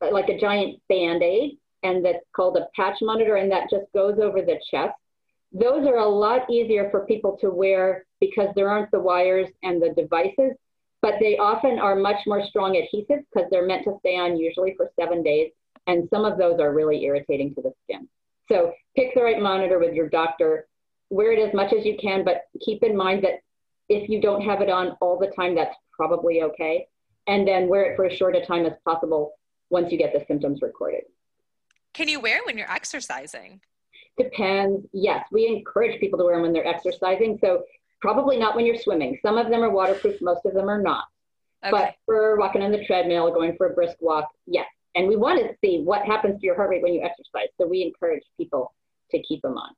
uh, 0.00 0.12
like 0.12 0.28
a 0.28 0.38
giant 0.38 0.80
band 0.88 1.22
aid 1.22 1.58
and 1.82 2.04
that's 2.04 2.24
called 2.34 2.56
a 2.56 2.68
patch 2.76 2.98
monitor, 3.02 3.36
and 3.36 3.50
that 3.50 3.68
just 3.68 3.86
goes 3.92 4.18
over 4.22 4.40
the 4.40 4.60
chest. 4.70 4.94
Those 5.52 5.86
are 5.86 5.98
a 5.98 6.08
lot 6.08 6.48
easier 6.48 6.88
for 6.90 7.04
people 7.06 7.36
to 7.40 7.50
wear 7.50 8.06
because 8.20 8.48
there 8.54 8.70
aren't 8.70 8.90
the 8.92 9.00
wires 9.00 9.48
and 9.62 9.82
the 9.82 9.92
devices, 10.00 10.52
but 11.02 11.14
they 11.20 11.36
often 11.38 11.78
are 11.78 11.96
much 11.96 12.20
more 12.26 12.46
strong 12.46 12.74
adhesives 12.74 13.24
because 13.32 13.50
they're 13.50 13.66
meant 13.66 13.84
to 13.84 13.96
stay 13.98 14.16
on 14.16 14.36
usually 14.36 14.74
for 14.76 14.90
seven 14.98 15.22
days. 15.22 15.50
And 15.88 16.08
some 16.10 16.24
of 16.24 16.38
those 16.38 16.60
are 16.60 16.72
really 16.72 17.02
irritating 17.04 17.54
to 17.56 17.62
the 17.62 17.72
skin. 17.84 18.08
So 18.48 18.72
pick 18.96 19.14
the 19.14 19.22
right 19.22 19.42
monitor 19.42 19.80
with 19.80 19.94
your 19.94 20.08
doctor, 20.08 20.68
wear 21.10 21.32
it 21.32 21.46
as 21.46 21.52
much 21.52 21.72
as 21.72 21.84
you 21.84 21.96
can, 22.00 22.24
but 22.24 22.42
keep 22.64 22.84
in 22.84 22.96
mind 22.96 23.24
that 23.24 23.40
if 23.88 24.08
you 24.08 24.20
don't 24.20 24.42
have 24.42 24.60
it 24.60 24.70
on 24.70 24.96
all 25.00 25.18
the 25.18 25.32
time, 25.34 25.56
that's 25.56 25.74
probably 25.90 26.42
okay. 26.42 26.86
And 27.26 27.46
then 27.46 27.68
wear 27.68 27.92
it 27.92 27.96
for 27.96 28.06
as 28.06 28.16
short 28.16 28.36
a 28.36 28.44
time 28.44 28.66
as 28.66 28.72
possible 28.84 29.32
once 29.70 29.92
you 29.92 29.98
get 29.98 30.12
the 30.12 30.24
symptoms 30.26 30.60
recorded. 30.60 31.02
Can 31.94 32.08
you 32.08 32.20
wear 32.20 32.38
it 32.38 32.46
when 32.46 32.58
you're 32.58 32.70
exercising? 32.70 33.60
Depends. 34.18 34.86
Yes, 34.92 35.26
we 35.30 35.46
encourage 35.46 36.00
people 36.00 36.18
to 36.18 36.24
wear 36.24 36.34
them 36.34 36.42
when 36.42 36.52
they're 36.52 36.66
exercising. 36.66 37.38
So 37.40 37.64
probably 38.00 38.36
not 38.36 38.56
when 38.56 38.66
you're 38.66 38.76
swimming. 38.76 39.18
Some 39.22 39.38
of 39.38 39.48
them 39.48 39.62
are 39.62 39.70
waterproof, 39.70 40.20
most 40.20 40.44
of 40.44 40.54
them 40.54 40.68
are 40.68 40.82
not. 40.82 41.04
Okay. 41.64 41.70
But 41.70 41.94
for 42.06 42.36
walking 42.36 42.62
on 42.62 42.72
the 42.72 42.84
treadmill, 42.84 43.30
going 43.32 43.56
for 43.56 43.68
a 43.68 43.74
brisk 43.74 43.96
walk, 44.00 44.28
yes. 44.46 44.66
And 44.94 45.08
we 45.08 45.16
want 45.16 45.40
to 45.40 45.54
see 45.64 45.82
what 45.82 46.04
happens 46.04 46.40
to 46.40 46.46
your 46.46 46.56
heart 46.56 46.70
rate 46.70 46.82
when 46.82 46.92
you 46.92 47.02
exercise. 47.02 47.48
So 47.58 47.66
we 47.66 47.82
encourage 47.82 48.24
people 48.36 48.74
to 49.10 49.22
keep 49.22 49.40
them 49.42 49.56
on. 49.56 49.70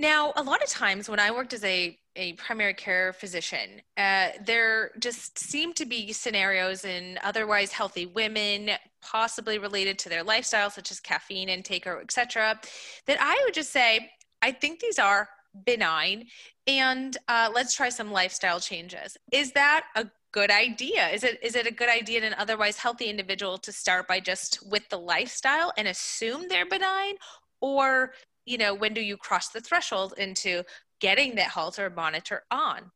Now, 0.00 0.32
a 0.36 0.42
lot 0.44 0.62
of 0.62 0.68
times 0.68 1.08
when 1.08 1.18
I 1.18 1.32
worked 1.32 1.52
as 1.52 1.64
a, 1.64 1.98
a 2.14 2.34
primary 2.34 2.72
care 2.72 3.12
physician, 3.12 3.82
uh, 3.96 4.28
there 4.46 4.92
just 5.00 5.36
seemed 5.36 5.74
to 5.74 5.86
be 5.86 6.12
scenarios 6.12 6.84
in 6.84 7.18
otherwise 7.24 7.72
healthy 7.72 8.06
women, 8.06 8.70
possibly 9.02 9.58
related 9.58 9.98
to 9.98 10.08
their 10.08 10.22
lifestyle, 10.22 10.70
such 10.70 10.92
as 10.92 11.00
caffeine 11.00 11.48
intake 11.48 11.84
or 11.84 12.00
etc., 12.00 12.60
that 13.06 13.18
I 13.20 13.42
would 13.44 13.54
just 13.54 13.72
say, 13.72 14.08
I 14.40 14.52
think 14.52 14.78
these 14.78 15.00
are 15.00 15.28
benign 15.66 16.26
and 16.68 17.16
uh, 17.26 17.50
let's 17.52 17.74
try 17.74 17.88
some 17.88 18.12
lifestyle 18.12 18.60
changes. 18.60 19.16
Is 19.32 19.50
that 19.52 19.86
a 19.96 20.06
good 20.30 20.52
idea? 20.52 21.08
Is 21.08 21.24
it 21.24 21.42
is 21.42 21.56
it 21.56 21.66
a 21.66 21.72
good 21.72 21.88
idea 21.88 22.18
in 22.18 22.24
an 22.24 22.34
otherwise 22.38 22.76
healthy 22.76 23.06
individual 23.06 23.58
to 23.58 23.72
start 23.72 24.06
by 24.06 24.20
just 24.20 24.64
with 24.70 24.88
the 24.90 24.98
lifestyle 24.98 25.72
and 25.76 25.88
assume 25.88 26.46
they're 26.48 26.66
benign, 26.66 27.14
or 27.60 28.12
you 28.48 28.58
know, 28.58 28.74
when 28.74 28.94
do 28.94 29.00
you 29.00 29.16
cross 29.16 29.48
the 29.48 29.60
threshold 29.60 30.14
into 30.16 30.64
getting 31.00 31.34
that 31.34 31.48
Holter 31.48 31.90
monitor 31.90 32.44
on? 32.50 32.90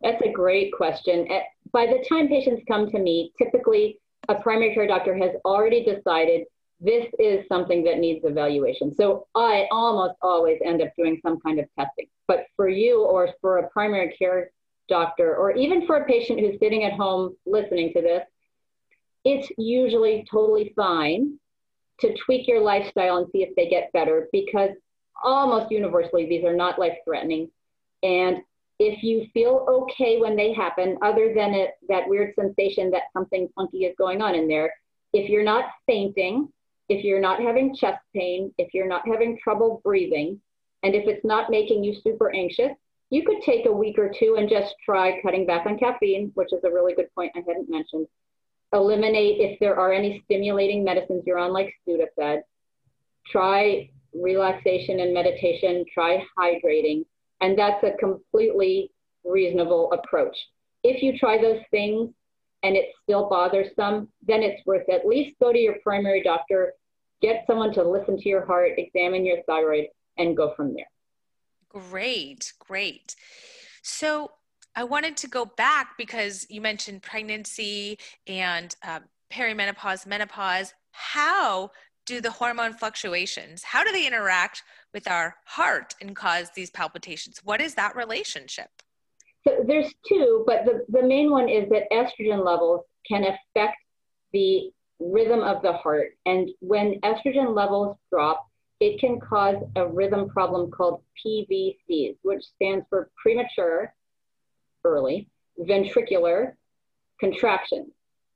That's 0.00 0.22
a 0.22 0.30
great 0.30 0.72
question. 0.72 1.26
Eh, 1.30 1.40
by 1.72 1.86
the 1.86 2.04
time 2.08 2.28
patients 2.28 2.62
come 2.68 2.90
to 2.90 2.98
me, 2.98 3.32
typically 3.36 3.98
a 4.28 4.36
primary 4.36 4.74
care 4.74 4.86
doctor 4.86 5.16
has 5.16 5.32
already 5.44 5.84
decided 5.84 6.44
this 6.80 7.06
is 7.18 7.46
something 7.48 7.82
that 7.84 7.98
needs 7.98 8.24
evaluation. 8.24 8.94
So 8.94 9.26
I 9.34 9.66
almost 9.70 10.14
always 10.22 10.60
end 10.64 10.82
up 10.82 10.90
doing 10.96 11.18
some 11.22 11.40
kind 11.40 11.58
of 11.58 11.66
testing. 11.78 12.06
But 12.28 12.46
for 12.56 12.68
you 12.68 13.04
or 13.04 13.30
for 13.40 13.58
a 13.58 13.70
primary 13.70 14.14
care 14.16 14.50
doctor, 14.88 15.34
or 15.34 15.52
even 15.52 15.86
for 15.86 15.96
a 15.96 16.04
patient 16.04 16.40
who's 16.40 16.58
sitting 16.60 16.84
at 16.84 16.92
home 16.92 17.36
listening 17.46 17.92
to 17.94 18.02
this, 18.02 18.22
it's 19.24 19.50
usually 19.56 20.26
totally 20.30 20.72
fine 20.76 21.38
to 22.00 22.14
tweak 22.24 22.46
your 22.46 22.60
lifestyle 22.60 23.18
and 23.18 23.26
see 23.32 23.42
if 23.42 23.54
they 23.56 23.68
get 23.68 23.92
better 23.92 24.28
because 24.32 24.70
almost 25.24 25.72
universally, 25.72 26.26
these 26.26 26.44
are 26.44 26.54
not 26.54 26.78
life 26.78 26.96
threatening. 27.04 27.50
And 28.02 28.38
if 28.78 29.02
you 29.02 29.26
feel 29.32 29.66
okay 29.68 30.18
when 30.18 30.36
they 30.36 30.52
happen, 30.52 30.98
other 31.02 31.32
than 31.34 31.54
it, 31.54 31.70
that 31.88 32.08
weird 32.08 32.34
sensation 32.34 32.90
that 32.90 33.04
something 33.12 33.48
funky 33.54 33.84
is 33.84 33.94
going 33.96 34.20
on 34.20 34.34
in 34.34 34.46
there, 34.46 34.72
if 35.12 35.30
you're 35.30 35.44
not 35.44 35.66
fainting, 35.86 36.48
if 36.88 37.04
you're 37.04 37.20
not 37.20 37.40
having 37.40 37.74
chest 37.74 38.02
pain, 38.14 38.52
if 38.58 38.74
you're 38.74 38.88
not 38.88 39.06
having 39.06 39.38
trouble 39.42 39.80
breathing, 39.84 40.40
and 40.82 40.94
if 40.94 41.06
it's 41.06 41.24
not 41.24 41.50
making 41.50 41.82
you 41.82 41.94
super 42.02 42.34
anxious, 42.34 42.72
you 43.10 43.24
could 43.24 43.40
take 43.42 43.66
a 43.66 43.72
week 43.72 43.98
or 43.98 44.12
two 44.18 44.36
and 44.38 44.50
just 44.50 44.74
try 44.84 45.20
cutting 45.22 45.46
back 45.46 45.66
on 45.66 45.78
caffeine, 45.78 46.32
which 46.34 46.52
is 46.52 46.64
a 46.64 46.70
really 46.70 46.94
good 46.94 47.08
point 47.14 47.32
I 47.36 47.44
hadn't 47.46 47.70
mentioned. 47.70 48.06
Eliminate 48.72 49.40
if 49.40 49.58
there 49.60 49.78
are 49.78 49.92
any 49.92 50.20
stimulating 50.24 50.82
medicines 50.82 51.22
you're 51.24 51.38
on, 51.38 51.52
like 51.52 51.72
Sudafed. 51.88 52.42
Try 53.26 53.90
relaxation 54.14 55.00
and 55.00 55.12
meditation, 55.12 55.84
try 55.92 56.24
hydrating. 56.38 57.04
And 57.40 57.58
that's 57.58 57.82
a 57.84 57.96
completely 57.98 58.90
reasonable 59.24 59.92
approach. 59.92 60.36
If 60.82 61.02
you 61.02 61.18
try 61.18 61.40
those 61.40 61.60
things 61.70 62.10
and 62.62 62.76
it 62.76 62.86
still 63.02 63.28
bothers 63.28 63.68
them, 63.76 64.08
then 64.26 64.42
it's 64.42 64.64
worth 64.66 64.88
at 64.88 65.06
least 65.06 65.38
go 65.40 65.52
to 65.52 65.58
your 65.58 65.76
primary 65.82 66.22
doctor, 66.22 66.74
get 67.20 67.44
someone 67.46 67.72
to 67.74 67.82
listen 67.82 68.18
to 68.18 68.28
your 68.28 68.46
heart, 68.46 68.72
examine 68.78 69.24
your 69.24 69.42
thyroid, 69.46 69.86
and 70.18 70.36
go 70.36 70.54
from 70.56 70.74
there. 70.74 70.88
Great, 71.68 72.52
great. 72.58 73.16
So 73.82 74.32
I 74.76 74.84
wanted 74.84 75.16
to 75.18 75.28
go 75.28 75.44
back 75.44 75.96
because 75.98 76.46
you 76.48 76.60
mentioned 76.60 77.02
pregnancy 77.02 77.98
and 78.26 78.74
uh, 78.82 79.00
perimenopause, 79.30 80.06
menopause. 80.06 80.72
How 80.92 81.70
do 82.06 82.20
the 82.20 82.30
hormone 82.30 82.74
fluctuations. 82.74 83.62
How 83.62 83.84
do 83.84 83.92
they 83.92 84.06
interact 84.06 84.62
with 84.92 85.08
our 85.08 85.36
heart 85.46 85.94
and 86.00 86.14
cause 86.14 86.50
these 86.54 86.70
palpitations? 86.70 87.40
What 87.44 87.60
is 87.60 87.74
that 87.74 87.96
relationship? 87.96 88.68
So 89.46 89.64
there's 89.66 89.92
two 90.08 90.44
but 90.46 90.64
the, 90.64 90.84
the 90.88 91.06
main 91.06 91.30
one 91.30 91.48
is 91.48 91.68
that 91.70 91.90
estrogen 91.92 92.44
levels 92.44 92.84
can 93.06 93.24
affect 93.24 93.76
the 94.32 94.70
rhythm 94.98 95.40
of 95.40 95.62
the 95.62 95.72
heart. 95.72 96.16
And 96.24 96.48
when 96.60 97.00
estrogen 97.00 97.54
levels 97.54 97.96
drop 98.10 98.46
it 98.80 98.98
can 99.00 99.20
cause 99.20 99.56
a 99.76 99.86
rhythm 99.86 100.28
problem 100.28 100.70
called 100.70 101.02
pvcs 101.24 102.16
which 102.22 102.42
stands 102.42 102.84
for 102.88 103.10
premature 103.22 103.94
early 104.84 105.28
ventricular 105.60 106.52
contraction. 107.20 107.90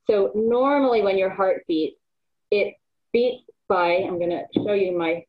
So 0.09 0.31
normally 0.33 1.01
when 1.01 1.17
your 1.17 1.29
heart 1.29 1.63
beats 1.67 1.97
it 2.51 2.75
beats 3.11 3.43
by, 3.69 4.03
I'm 4.05 4.17
going 4.17 4.31
to 4.31 4.43
show 4.65 4.73
you 4.73 4.97
my 4.97 5.23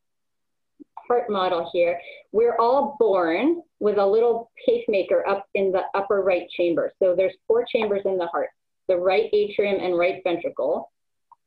heart 1.06 1.30
model 1.30 1.68
here. 1.72 2.00
We're 2.32 2.56
all 2.56 2.96
born 2.98 3.62
with 3.78 3.98
a 3.98 4.06
little 4.06 4.50
pacemaker 4.66 5.26
up 5.28 5.46
in 5.54 5.70
the 5.70 5.82
upper 5.94 6.22
right 6.22 6.48
chamber. 6.56 6.92
So 7.00 7.14
there's 7.16 7.34
four 7.46 7.64
chambers 7.70 8.02
in 8.04 8.16
the 8.16 8.26
heart, 8.26 8.48
the 8.88 8.96
right 8.96 9.30
atrium 9.32 9.80
and 9.80 9.98
right 9.98 10.22
ventricle, 10.24 10.90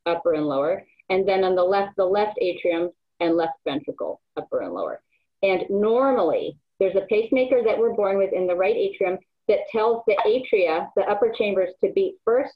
upper 0.06 0.34
and 0.34 0.46
lower. 0.46 0.86
And 1.10 1.28
then 1.28 1.44
on 1.44 1.56
the 1.56 1.64
left, 1.64 1.96
the 1.98 2.06
left 2.06 2.38
atrium 2.42 2.92
and 3.20 3.36
left 3.36 3.54
ventricle, 3.66 4.22
upper 4.38 4.62
and 4.62 4.74
lower. 4.74 5.02
And 5.42 5.64
normally 5.70 6.58
there's 6.80 6.96
a 6.96 7.08
pacemaker 7.08 7.64
that 7.66 7.78
we're 7.78 7.96
born 7.96 8.18
with 8.18 8.34
in 8.34 8.48
the 8.48 8.56
right 8.56 8.76
atrium 8.76 9.18
that 9.48 9.60
tells 9.72 10.04
the 10.08 10.18
atria, 10.26 10.90
the 10.96 11.04
upper 11.04 11.32
chambers 11.38 11.70
to 11.84 11.92
beat 11.94 12.16
first, 12.24 12.54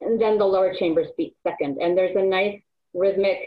and 0.00 0.20
then 0.20 0.38
the 0.38 0.44
lower 0.44 0.74
chambers 0.74 1.08
beat 1.16 1.34
second. 1.42 1.78
And 1.80 1.96
there's 1.96 2.16
a 2.16 2.22
nice 2.22 2.60
rhythmic 2.94 3.38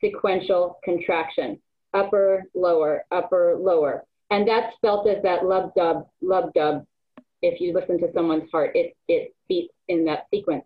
sequential 0.00 0.78
contraction, 0.84 1.60
upper, 1.94 2.44
lower, 2.54 3.04
upper, 3.10 3.56
lower. 3.58 4.04
And 4.30 4.46
that's 4.46 4.74
felt 4.80 5.08
as 5.08 5.22
that 5.22 5.44
lub 5.44 5.74
dub, 5.74 6.06
lub 6.22 6.52
dub. 6.54 6.86
If 7.42 7.60
you 7.60 7.72
listen 7.72 7.98
to 8.00 8.12
someone's 8.14 8.50
heart, 8.50 8.72
it, 8.74 8.96
it 9.08 9.34
beats 9.48 9.72
in 9.88 10.04
that 10.04 10.26
sequence. 10.30 10.64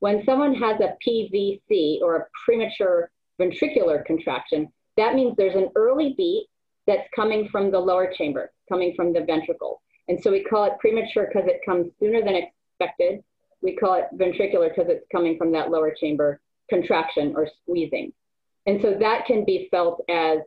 When 0.00 0.24
someone 0.24 0.54
has 0.54 0.80
a 0.80 0.94
PVC 1.06 2.00
or 2.02 2.16
a 2.16 2.26
premature 2.44 3.10
ventricular 3.40 4.04
contraction, 4.04 4.68
that 4.96 5.14
means 5.14 5.36
there's 5.36 5.54
an 5.54 5.70
early 5.76 6.14
beat 6.16 6.46
that's 6.86 7.08
coming 7.14 7.48
from 7.50 7.70
the 7.70 7.78
lower 7.78 8.12
chamber, 8.12 8.52
coming 8.68 8.94
from 8.96 9.12
the 9.12 9.24
ventricle. 9.24 9.80
And 10.08 10.20
so 10.22 10.30
we 10.30 10.42
call 10.42 10.64
it 10.64 10.78
premature 10.80 11.28
because 11.32 11.48
it 11.48 11.60
comes 11.64 11.92
sooner 12.00 12.22
than 12.22 12.34
expected. 12.34 13.22
we 13.60 13.76
call 13.76 13.94
it 13.94 14.06
ventricular 14.14 14.68
because 14.68 14.90
it's 14.90 15.06
coming 15.12 15.36
from 15.36 15.52
that 15.52 15.70
lower 15.70 15.94
chamber 15.98 16.40
contraction 16.70 17.34
or 17.36 17.48
squeezing. 17.62 18.12
And 18.66 18.80
so 18.82 18.96
that 19.00 19.26
can 19.26 19.44
be 19.44 19.68
felt 19.70 20.02
as 20.08 20.38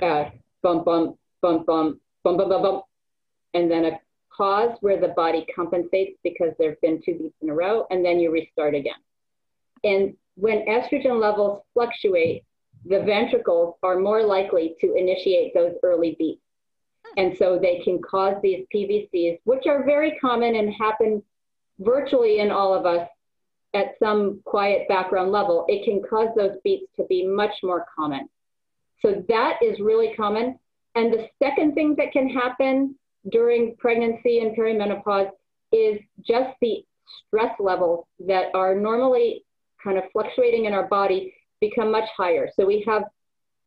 uh, 0.00 0.30
bump, 0.62 0.84
bump, 0.84 1.16
bump, 1.40 1.66
bump, 1.66 1.98
bump, 2.22 2.38
bump, 2.38 2.38
bump, 2.48 2.62
bump, 2.62 2.84
and 3.54 3.70
then 3.70 3.84
a 3.84 4.00
pause 4.36 4.76
where 4.80 5.00
the 5.00 5.08
body 5.08 5.46
compensates 5.54 6.18
because 6.24 6.52
there 6.58 6.70
have 6.70 6.80
been 6.80 7.00
two 7.04 7.18
beats 7.18 7.34
in 7.42 7.50
a 7.50 7.54
row, 7.54 7.86
and 7.90 8.04
then 8.04 8.18
you 8.18 8.32
restart 8.32 8.74
again. 8.74 8.94
And 9.84 10.14
when 10.36 10.64
estrogen 10.66 11.20
levels 11.20 11.62
fluctuate, 11.74 12.44
the 12.84 13.02
ventricles 13.02 13.74
are 13.82 13.98
more 13.98 14.22
likely 14.22 14.74
to 14.80 14.94
initiate 14.94 15.54
those 15.54 15.74
early 15.82 16.16
beats. 16.18 16.40
And 17.16 17.36
so 17.38 17.58
they 17.58 17.80
can 17.84 18.00
cause 18.00 18.36
these 18.42 18.64
PVCs, 18.74 19.40
which 19.44 19.66
are 19.66 19.84
very 19.84 20.18
common 20.20 20.56
and 20.56 20.72
happen 20.72 21.22
virtually 21.78 22.38
in 22.38 22.50
all 22.50 22.74
of 22.74 22.86
us 22.86 23.08
at 23.74 23.94
some 23.98 24.40
quiet 24.44 24.86
background 24.88 25.32
level. 25.32 25.64
It 25.68 25.84
can 25.84 26.02
cause 26.08 26.28
those 26.36 26.56
beats 26.62 26.86
to 26.96 27.04
be 27.04 27.26
much 27.26 27.54
more 27.62 27.86
common. 27.96 28.28
So 29.00 29.24
that 29.28 29.58
is 29.62 29.80
really 29.80 30.14
common. 30.16 30.58
And 30.94 31.12
the 31.12 31.28
second 31.42 31.74
thing 31.74 31.94
that 31.96 32.12
can 32.12 32.28
happen 32.28 32.94
during 33.30 33.76
pregnancy 33.76 34.40
and 34.40 34.56
perimenopause 34.56 35.30
is 35.72 35.98
just 36.26 36.50
the 36.60 36.84
stress 37.26 37.54
levels 37.58 38.04
that 38.20 38.46
are 38.54 38.74
normally 38.74 39.44
kind 39.82 39.98
of 39.98 40.04
fluctuating 40.12 40.66
in 40.66 40.72
our 40.72 40.86
body 40.86 41.34
become 41.60 41.90
much 41.90 42.08
higher. 42.16 42.48
So 42.54 42.66
we 42.66 42.84
have 42.86 43.04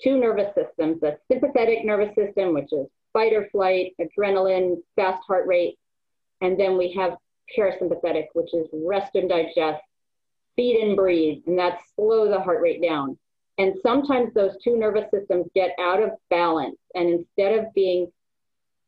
two 0.03 0.19
nervous 0.19 0.53
systems, 0.55 0.99
the 1.01 1.17
sympathetic 1.31 1.83
nervous 1.83 2.13
system, 2.15 2.53
which 2.53 2.71
is 2.71 2.87
fight 3.13 3.33
or 3.33 3.47
flight, 3.51 3.93
adrenaline, 3.99 4.75
fast 4.95 5.21
heart 5.25 5.47
rate. 5.47 5.77
And 6.41 6.59
then 6.59 6.77
we 6.77 6.93
have 6.93 7.17
parasympathetic, 7.57 8.25
which 8.33 8.53
is 8.53 8.67
rest 8.73 9.15
and 9.15 9.29
digest, 9.29 9.81
feed 10.55 10.81
and 10.81 10.95
breathe, 10.95 11.43
and 11.47 11.57
that 11.59 11.79
slow 11.95 12.29
the 12.29 12.39
heart 12.39 12.61
rate 12.61 12.81
down. 12.81 13.17
And 13.57 13.75
sometimes 13.81 14.33
those 14.33 14.57
two 14.63 14.77
nervous 14.77 15.09
systems 15.11 15.47
get 15.55 15.71
out 15.79 16.01
of 16.01 16.11
balance. 16.29 16.77
And 16.93 17.09
instead 17.09 17.57
of 17.57 17.73
being 17.73 18.11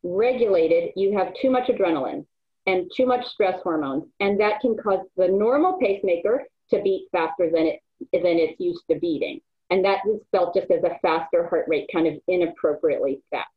regulated, 0.04 0.92
you 0.96 1.18
have 1.18 1.34
too 1.42 1.50
much 1.50 1.70
adrenaline 1.70 2.26
and 2.66 2.92
too 2.96 3.06
much 3.06 3.26
stress 3.26 3.62
hormones. 3.64 4.06
And 4.20 4.40
that 4.40 4.60
can 4.60 4.76
cause 4.76 5.06
the 5.16 5.28
normal 5.28 5.78
pacemaker 5.80 6.44
to 6.72 6.82
beat 6.82 7.08
faster 7.12 7.50
than 7.50 7.66
it 7.66 7.80
than 8.12 8.38
it's 8.38 8.60
used 8.60 8.84
to 8.92 9.00
beating. 9.00 9.40
And 9.70 9.84
that 9.86 10.00
is 10.08 10.22
felt 10.32 10.54
just 10.54 10.70
as 10.70 10.84
a 10.84 11.00
faster 11.02 11.48
heart 11.48 11.66
rate, 11.68 11.90
kind 11.92 12.08
of 12.08 12.16
inappropriately 12.28 13.22
fast. 13.32 13.50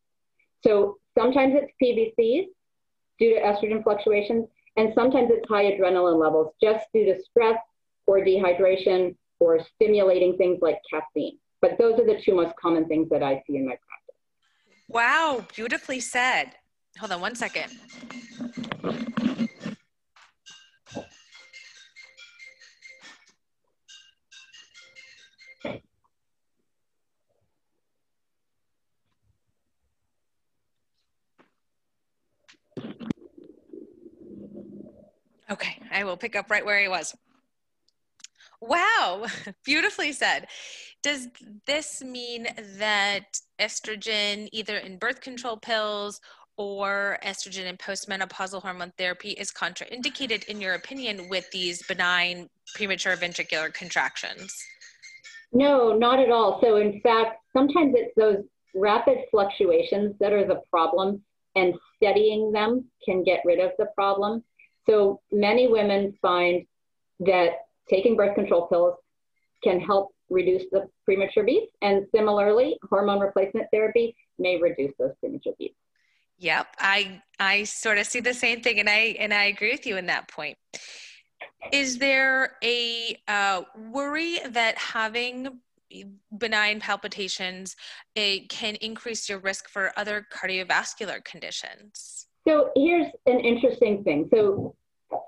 So 0.63 0.99
sometimes 1.17 1.55
it's 1.57 1.73
PVCs 1.83 2.47
due 3.19 3.35
to 3.35 3.41
estrogen 3.41 3.83
fluctuations, 3.83 4.47
and 4.77 4.93
sometimes 4.95 5.31
it's 5.31 5.47
high 5.49 5.73
adrenaline 5.73 6.19
levels 6.19 6.55
just 6.63 6.87
due 6.95 7.05
to 7.05 7.21
stress 7.23 7.59
or 8.11 8.19
dehydration 8.19 9.15
or 9.39 9.61
stimulating 9.77 10.37
things 10.37 10.59
like 10.61 10.79
caffeine. 10.93 11.39
But 11.63 11.79
those 11.79 11.93
are 12.01 12.05
the 12.05 12.21
two 12.25 12.35
most 12.35 12.57
common 12.61 12.89
things 12.89 13.09
that 13.11 13.23
I 13.23 13.41
see 13.47 13.55
in 13.57 13.65
my 13.65 13.77
practice. 13.87 14.17
Wow, 14.89 15.47
beautifully 15.55 16.01
said. 16.01 16.47
Hold 16.99 17.13
on 17.13 17.21
one 17.21 17.37
second. 17.37 17.71
Okay, 35.49 35.81
I 35.93 36.03
will 36.03 36.17
pick 36.17 36.35
up 36.35 36.51
right 36.51 36.65
where 36.65 36.81
he 36.81 36.89
was. 36.89 37.15
Wow, 38.61 39.27
beautifully 39.65 40.13
said. 40.13 40.47
Does 41.03 41.29
this 41.67 42.03
mean 42.03 42.47
that 42.79 43.41
estrogen, 43.59 44.49
either 44.53 44.77
in 44.77 44.99
birth 44.99 45.21
control 45.21 45.57
pills 45.57 46.21
or 46.57 47.19
estrogen 47.25 47.65
in 47.65 47.77
postmenopausal 47.79 48.61
hormone 48.61 48.93
therapy, 48.99 49.31
is 49.31 49.51
contraindicated, 49.51 50.45
in 50.45 50.61
your 50.61 50.75
opinion, 50.75 51.29
with 51.31 51.51
these 51.53 51.83
benign 51.87 52.49
premature 52.75 53.17
ventricular 53.17 53.73
contractions? 53.73 54.55
No, 55.53 55.97
not 55.97 56.21
at 56.21 56.31
all. 56.31 56.61
So, 56.63 56.77
in 56.77 57.01
fact, 57.01 57.39
sometimes 57.55 57.95
it's 57.97 58.13
those 58.17 58.45
rapid 58.75 59.19
fluctuations 59.31 60.15
that 60.21 60.33
are 60.33 60.47
the 60.47 60.63
problem, 60.71 61.23
and 61.57 61.75
studying 61.97 62.53
them 62.53 62.85
can 63.05 63.25
get 63.25 63.41
rid 63.45 63.59
of 63.59 63.73
the 63.79 63.87
problem. 63.95 64.45
So 64.89 65.21
many 65.33 65.67
women 65.67 66.15
find 66.21 66.67
that 67.21 67.53
taking 67.91 68.17
birth 68.17 68.35
control 68.35 68.67
pills 68.69 68.95
can 69.63 69.81
help 69.81 70.11
reduce 70.31 70.65
the 70.71 70.89
premature 71.05 71.45
beats. 71.45 71.73
And 71.83 72.07
similarly, 72.15 72.79
hormone 72.89 73.21
replacement 73.21 73.67
therapy 73.73 74.17
may 74.39 74.59
reduce 74.61 74.93
those 74.99 75.13
premature 75.21 75.53
beats. 75.59 75.77
Yep, 76.39 76.69
I 76.79 77.21
I 77.39 77.65
sort 77.65 77.99
of 77.99 78.07
see 78.07 78.21
the 78.21 78.33
same 78.33 78.63
thing, 78.63 78.81
and 78.81 78.89
I 78.89 79.15
and 79.19 79.35
I 79.35 79.45
agree 79.45 79.73
with 79.73 79.87
you 79.87 79.99
in 79.99 80.07
that 80.07 80.29
point. 80.29 80.57
Is 81.71 81.99
there 81.99 82.57
a 82.65 83.15
uh, 83.29 83.63
worry 83.77 84.39
that 84.49 84.79
having 84.79 85.61
benign 86.39 86.81
palpitations 86.81 87.77
it 88.15 88.49
can 88.49 88.77
increase 88.77 89.29
your 89.29 89.41
risk 89.41 89.69
for 89.69 89.93
other 89.99 90.27
cardiovascular 90.33 91.23
conditions? 91.25 92.27
So 92.47 92.71
here's 92.75 93.09
an 93.27 93.41
interesting 93.41 94.03
thing. 94.03 94.29
So 94.33 94.75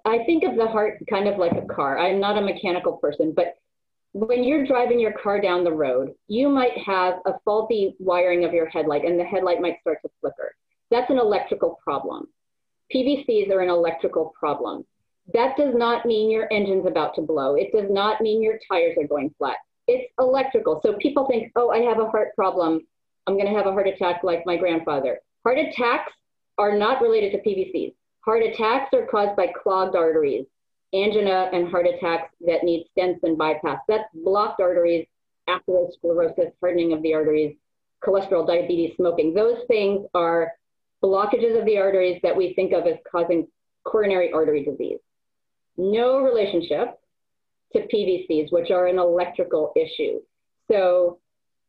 I 0.04 0.24
think 0.24 0.44
of 0.44 0.56
the 0.56 0.66
heart 0.66 1.02
kind 1.08 1.28
of 1.28 1.38
like 1.38 1.52
a 1.52 1.72
car. 1.72 1.98
I'm 1.98 2.20
not 2.20 2.38
a 2.38 2.40
mechanical 2.40 2.94
person, 2.94 3.32
but 3.34 3.56
when 4.12 4.44
you're 4.44 4.66
driving 4.66 5.00
your 5.00 5.12
car 5.12 5.40
down 5.40 5.64
the 5.64 5.72
road, 5.72 6.12
you 6.28 6.48
might 6.48 6.76
have 6.84 7.14
a 7.24 7.34
faulty 7.44 7.94
wiring 7.98 8.44
of 8.44 8.52
your 8.52 8.68
headlight 8.68 9.04
and 9.04 9.18
the 9.18 9.24
headlight 9.24 9.60
might 9.60 9.80
start 9.80 9.98
to 10.02 10.10
flicker. 10.20 10.54
That's 10.90 11.10
an 11.10 11.18
electrical 11.18 11.78
problem. 11.82 12.26
PVCs 12.94 13.50
are 13.50 13.60
an 13.60 13.70
electrical 13.70 14.32
problem. 14.38 14.84
That 15.32 15.56
does 15.56 15.74
not 15.74 16.04
mean 16.04 16.30
your 16.30 16.52
engine's 16.52 16.86
about 16.86 17.14
to 17.14 17.22
blow. 17.22 17.54
It 17.54 17.72
does 17.72 17.90
not 17.90 18.20
mean 18.20 18.42
your 18.42 18.58
tires 18.70 18.96
are 19.00 19.06
going 19.06 19.34
flat. 19.38 19.56
It's 19.86 20.12
electrical. 20.18 20.80
So 20.84 20.94
people 20.94 21.26
think, 21.26 21.52
oh, 21.56 21.70
I 21.70 21.78
have 21.78 21.98
a 21.98 22.10
heart 22.10 22.34
problem. 22.34 22.80
I'm 23.26 23.34
going 23.34 23.46
to 23.46 23.56
have 23.56 23.66
a 23.66 23.72
heart 23.72 23.88
attack 23.88 24.22
like 24.22 24.44
my 24.44 24.56
grandfather. 24.56 25.20
Heart 25.44 25.58
attacks 25.58 26.12
are 26.58 26.76
not 26.76 27.00
related 27.00 27.32
to 27.32 27.38
PVCs. 27.38 27.94
Heart 28.24 28.44
attacks 28.44 28.94
are 28.94 29.06
caused 29.06 29.36
by 29.36 29.48
clogged 29.48 29.96
arteries, 29.96 30.46
angina 30.94 31.50
and 31.52 31.68
heart 31.68 31.86
attacks 31.86 32.32
that 32.46 32.62
need 32.62 32.86
stents 32.96 33.18
and 33.24 33.36
bypass. 33.36 33.80
That's 33.88 34.08
blocked 34.14 34.60
arteries, 34.60 35.06
atherosclerosis, 35.48 36.52
hardening 36.60 36.92
of 36.92 37.02
the 37.02 37.14
arteries, 37.14 37.56
cholesterol, 38.04 38.46
diabetes, 38.46 38.94
smoking. 38.96 39.34
Those 39.34 39.58
things 39.66 40.06
are 40.14 40.52
blockages 41.02 41.58
of 41.58 41.64
the 41.64 41.78
arteries 41.78 42.20
that 42.22 42.36
we 42.36 42.54
think 42.54 42.72
of 42.72 42.86
as 42.86 42.96
causing 43.10 43.48
coronary 43.84 44.32
artery 44.32 44.64
disease. 44.64 44.98
No 45.76 46.20
relationship 46.20 47.00
to 47.72 47.86
PVCs, 47.92 48.52
which 48.52 48.70
are 48.70 48.86
an 48.86 48.98
electrical 48.98 49.72
issue. 49.74 50.20
So 50.70 51.18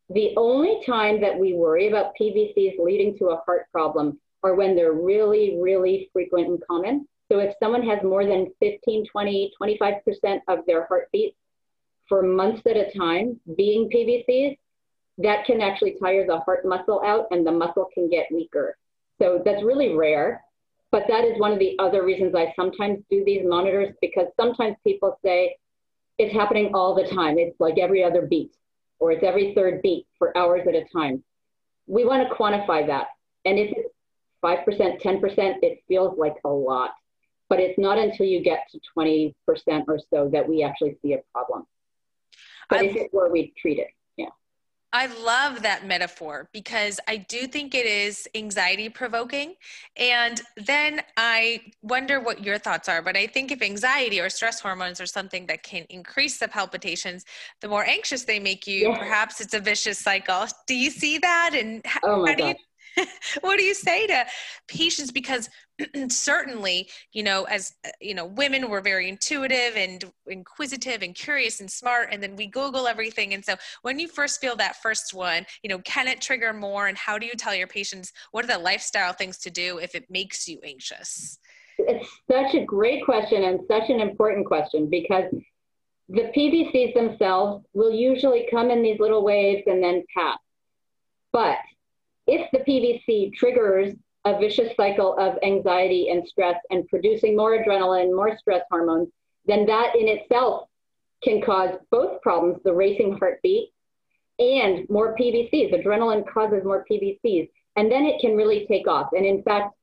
the 0.09 0.33
only 0.37 0.81
time 0.85 1.21
that 1.21 1.37
we 1.37 1.53
worry 1.53 1.87
about 1.87 2.13
PVCs 2.19 2.77
leading 2.77 3.17
to 3.17 3.29
a 3.29 3.41
heart 3.45 3.65
problem 3.71 4.19
or 4.43 4.55
when 4.55 4.75
they're 4.75 4.93
really, 4.93 5.57
really 5.59 6.09
frequent 6.13 6.47
and 6.47 6.63
common. 6.69 7.07
So 7.31 7.39
if 7.39 7.55
someone 7.61 7.87
has 7.87 8.03
more 8.03 8.25
than 8.25 8.51
15, 8.59 9.07
20, 9.11 9.53
25% 9.59 10.41
of 10.49 10.59
their 10.67 10.85
heartbeats 10.85 11.37
for 12.07 12.21
months 12.21 12.61
at 12.67 12.77
a 12.77 12.91
time 12.95 13.39
being 13.57 13.89
PVCs, 13.89 14.57
that 15.19 15.45
can 15.45 15.61
actually 15.61 15.95
tire 16.01 16.25
the 16.27 16.39
heart 16.39 16.65
muscle 16.65 17.01
out 17.05 17.27
and 17.31 17.45
the 17.45 17.51
muscle 17.51 17.87
can 17.93 18.09
get 18.09 18.27
weaker. 18.31 18.77
So 19.21 19.41
that's 19.45 19.63
really 19.63 19.95
rare. 19.95 20.43
But 20.91 21.03
that 21.07 21.23
is 21.23 21.39
one 21.39 21.53
of 21.53 21.59
the 21.59 21.75
other 21.79 22.03
reasons 22.03 22.35
I 22.35 22.53
sometimes 22.55 22.99
do 23.09 23.23
these 23.25 23.41
monitors 23.43 23.95
because 24.01 24.27
sometimes 24.39 24.75
people 24.83 25.17
say 25.23 25.55
it's 26.19 26.33
happening 26.33 26.71
all 26.75 26.93
the 26.93 27.09
time. 27.15 27.39
It's 27.39 27.59
like 27.59 27.79
every 27.79 28.03
other 28.03 28.23
beat 28.23 28.51
or 28.99 29.11
it's 29.11 29.23
every 29.23 29.53
third 29.55 29.81
beat 29.81 30.05
for 30.19 30.37
hours 30.37 30.61
at 30.67 30.75
a 30.75 30.85
time. 30.95 31.23
We 31.87 32.05
want 32.05 32.27
to 32.27 32.35
quantify 32.35 32.85
that. 32.87 33.07
And 33.45 33.57
if 33.57 33.71
it's 33.75 33.89
5%, 34.43 35.01
10%, 35.01 35.55
it 35.61 35.83
feels 35.87 36.17
like 36.17 36.35
a 36.43 36.49
lot. 36.49 36.91
But 37.49 37.59
it's 37.59 37.77
not 37.77 37.97
until 37.97 38.25
you 38.25 38.41
get 38.41 38.67
to 38.71 38.79
20% 38.97 39.33
or 39.87 39.99
so 40.11 40.29
that 40.33 40.47
we 40.47 40.63
actually 40.63 40.97
see 41.01 41.13
a 41.13 41.19
problem. 41.31 41.65
But 42.69 42.79
I, 42.79 42.85
if 42.85 42.95
it 42.95 43.13
were, 43.13 43.31
we'd 43.31 43.53
treat 43.55 43.79
it. 43.79 43.89
Yeah. 44.17 44.29
I 44.91 45.07
love 45.23 45.61
that 45.61 45.85
metaphor 45.85 46.49
because 46.51 46.99
I 47.07 47.17
do 47.17 47.45
think 47.47 47.75
it 47.75 47.85
is 47.85 48.27
anxiety 48.33 48.89
provoking. 48.89 49.55
And 49.97 50.41
then 50.57 51.01
I 51.17 51.61
wonder 51.81 52.19
what 52.19 52.43
your 52.43 52.57
thoughts 52.57 52.89
are. 52.89 53.01
But 53.01 53.17
I 53.17 53.27
think 53.27 53.51
if 53.51 53.61
anxiety 53.61 54.19
or 54.19 54.29
stress 54.29 54.59
hormones 54.59 54.99
are 55.01 55.05
something 55.05 55.45
that 55.47 55.63
can 55.63 55.85
increase 55.89 56.39
the 56.39 56.47
palpitations, 56.47 57.25
the 57.61 57.67
more 57.67 57.85
anxious 57.85 58.23
they 58.23 58.39
make 58.39 58.65
you, 58.65 58.89
yeah. 58.89 58.97
perhaps 58.97 59.41
it's 59.41 59.53
a 59.53 59.59
vicious 59.59 59.99
cycle. 59.99 60.47
Do 60.65 60.75
you 60.75 60.89
see 60.89 61.17
that? 61.19 61.51
And 61.53 61.85
oh 62.03 62.25
how 62.25 62.33
do 62.33 62.45
you 62.45 62.55
what 63.41 63.57
do 63.57 63.63
you 63.63 63.73
say 63.73 64.07
to 64.07 64.25
patients? 64.67 65.11
Because 65.11 65.49
certainly 66.09 66.89
you 67.13 67.23
know 67.23 67.43
as 67.45 67.73
uh, 67.85 67.89
you 67.99 68.13
know 68.13 68.25
women 68.25 68.69
were 68.69 68.81
very 68.81 69.09
intuitive 69.09 69.75
and 69.75 70.05
inquisitive 70.27 71.01
and 71.01 71.15
curious 71.15 71.59
and 71.59 71.69
smart 71.69 72.09
and 72.11 72.21
then 72.21 72.35
we 72.35 72.47
google 72.47 72.87
everything. 72.87 73.33
And 73.33 73.43
so 73.43 73.55
when 73.81 73.99
you 73.99 74.07
first 74.07 74.39
feel 74.39 74.55
that 74.57 74.81
first 74.81 75.13
one 75.13 75.45
you 75.63 75.69
know 75.69 75.79
can 75.79 76.07
it 76.07 76.21
trigger 76.21 76.53
more? 76.53 76.87
And 76.87 76.97
how 76.97 77.17
do 77.17 77.25
you 77.25 77.33
tell 77.33 77.55
your 77.55 77.67
patients 77.67 78.13
what 78.31 78.43
are 78.43 78.47
the 78.47 78.59
lifestyle 78.59 79.13
things 79.13 79.37
to 79.39 79.49
do 79.49 79.79
if 79.79 79.95
it 79.95 80.09
makes 80.09 80.47
you 80.47 80.59
anxious? 80.63 81.39
It's 81.79 82.07
such 82.31 82.53
a 82.53 82.63
great 82.63 83.03
question 83.03 83.43
and 83.43 83.59
such 83.67 83.89
an 83.89 83.99
important 83.99 84.45
question 84.45 84.89
because 84.89 85.25
the 86.09 86.31
PVCs 86.35 86.93
themselves 86.93 87.65
will 87.73 87.91
usually 87.91 88.47
come 88.51 88.69
in 88.69 88.83
these 88.83 88.99
little 88.99 89.23
waves 89.23 89.63
and 89.65 89.83
then 89.83 90.03
pass. 90.15 90.37
But 91.31 91.57
if 92.27 92.49
the 92.51 92.59
PVC 92.59 93.33
triggers 93.33 93.93
a 94.25 94.39
vicious 94.39 94.73
cycle 94.77 95.17
of 95.17 95.37
anxiety 95.43 96.09
and 96.09 96.27
stress 96.27 96.55
and 96.69 96.87
producing 96.87 97.35
more 97.35 97.57
adrenaline, 97.57 98.15
more 98.15 98.37
stress 98.37 98.61
hormones, 98.71 99.09
then 99.45 99.65
that 99.65 99.95
in 99.95 100.07
itself 100.07 100.69
can 101.23 101.41
cause 101.41 101.75
both 101.91 102.21
problems 102.21 102.57
the 102.63 102.73
racing 102.73 103.17
heartbeat 103.17 103.69
and 104.39 104.89
more 104.89 105.15
PVCs. 105.17 105.73
Adrenaline 105.73 106.25
causes 106.31 106.63
more 106.63 106.85
PVCs, 106.89 107.49
and 107.75 107.91
then 107.91 108.05
it 108.05 108.21
can 108.21 108.35
really 108.35 108.65
take 108.67 108.87
off. 108.87 109.09
And 109.13 109.25
in 109.25 109.43
fact, 109.43 109.75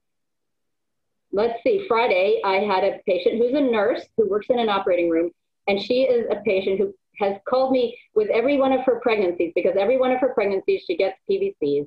let's 1.32 1.62
see, 1.62 1.84
Friday, 1.86 2.40
I 2.44 2.56
had 2.56 2.84
a 2.84 3.00
patient 3.06 3.38
who's 3.38 3.54
a 3.54 3.60
nurse 3.60 4.02
who 4.16 4.28
works 4.28 4.46
in 4.48 4.58
an 4.58 4.68
operating 4.68 5.10
room, 5.10 5.30
and 5.68 5.80
she 5.80 6.02
is 6.02 6.26
a 6.30 6.40
patient 6.42 6.78
who 6.78 6.94
has 7.18 7.36
called 7.46 7.72
me 7.72 7.98
with 8.14 8.30
every 8.30 8.58
one 8.58 8.72
of 8.72 8.80
her 8.80 8.98
pregnancies 9.00 9.52
because 9.54 9.76
every 9.78 9.98
one 9.98 10.10
of 10.10 10.20
her 10.20 10.30
pregnancies 10.30 10.82
she 10.86 10.96
gets 10.96 11.18
PVCs 11.30 11.86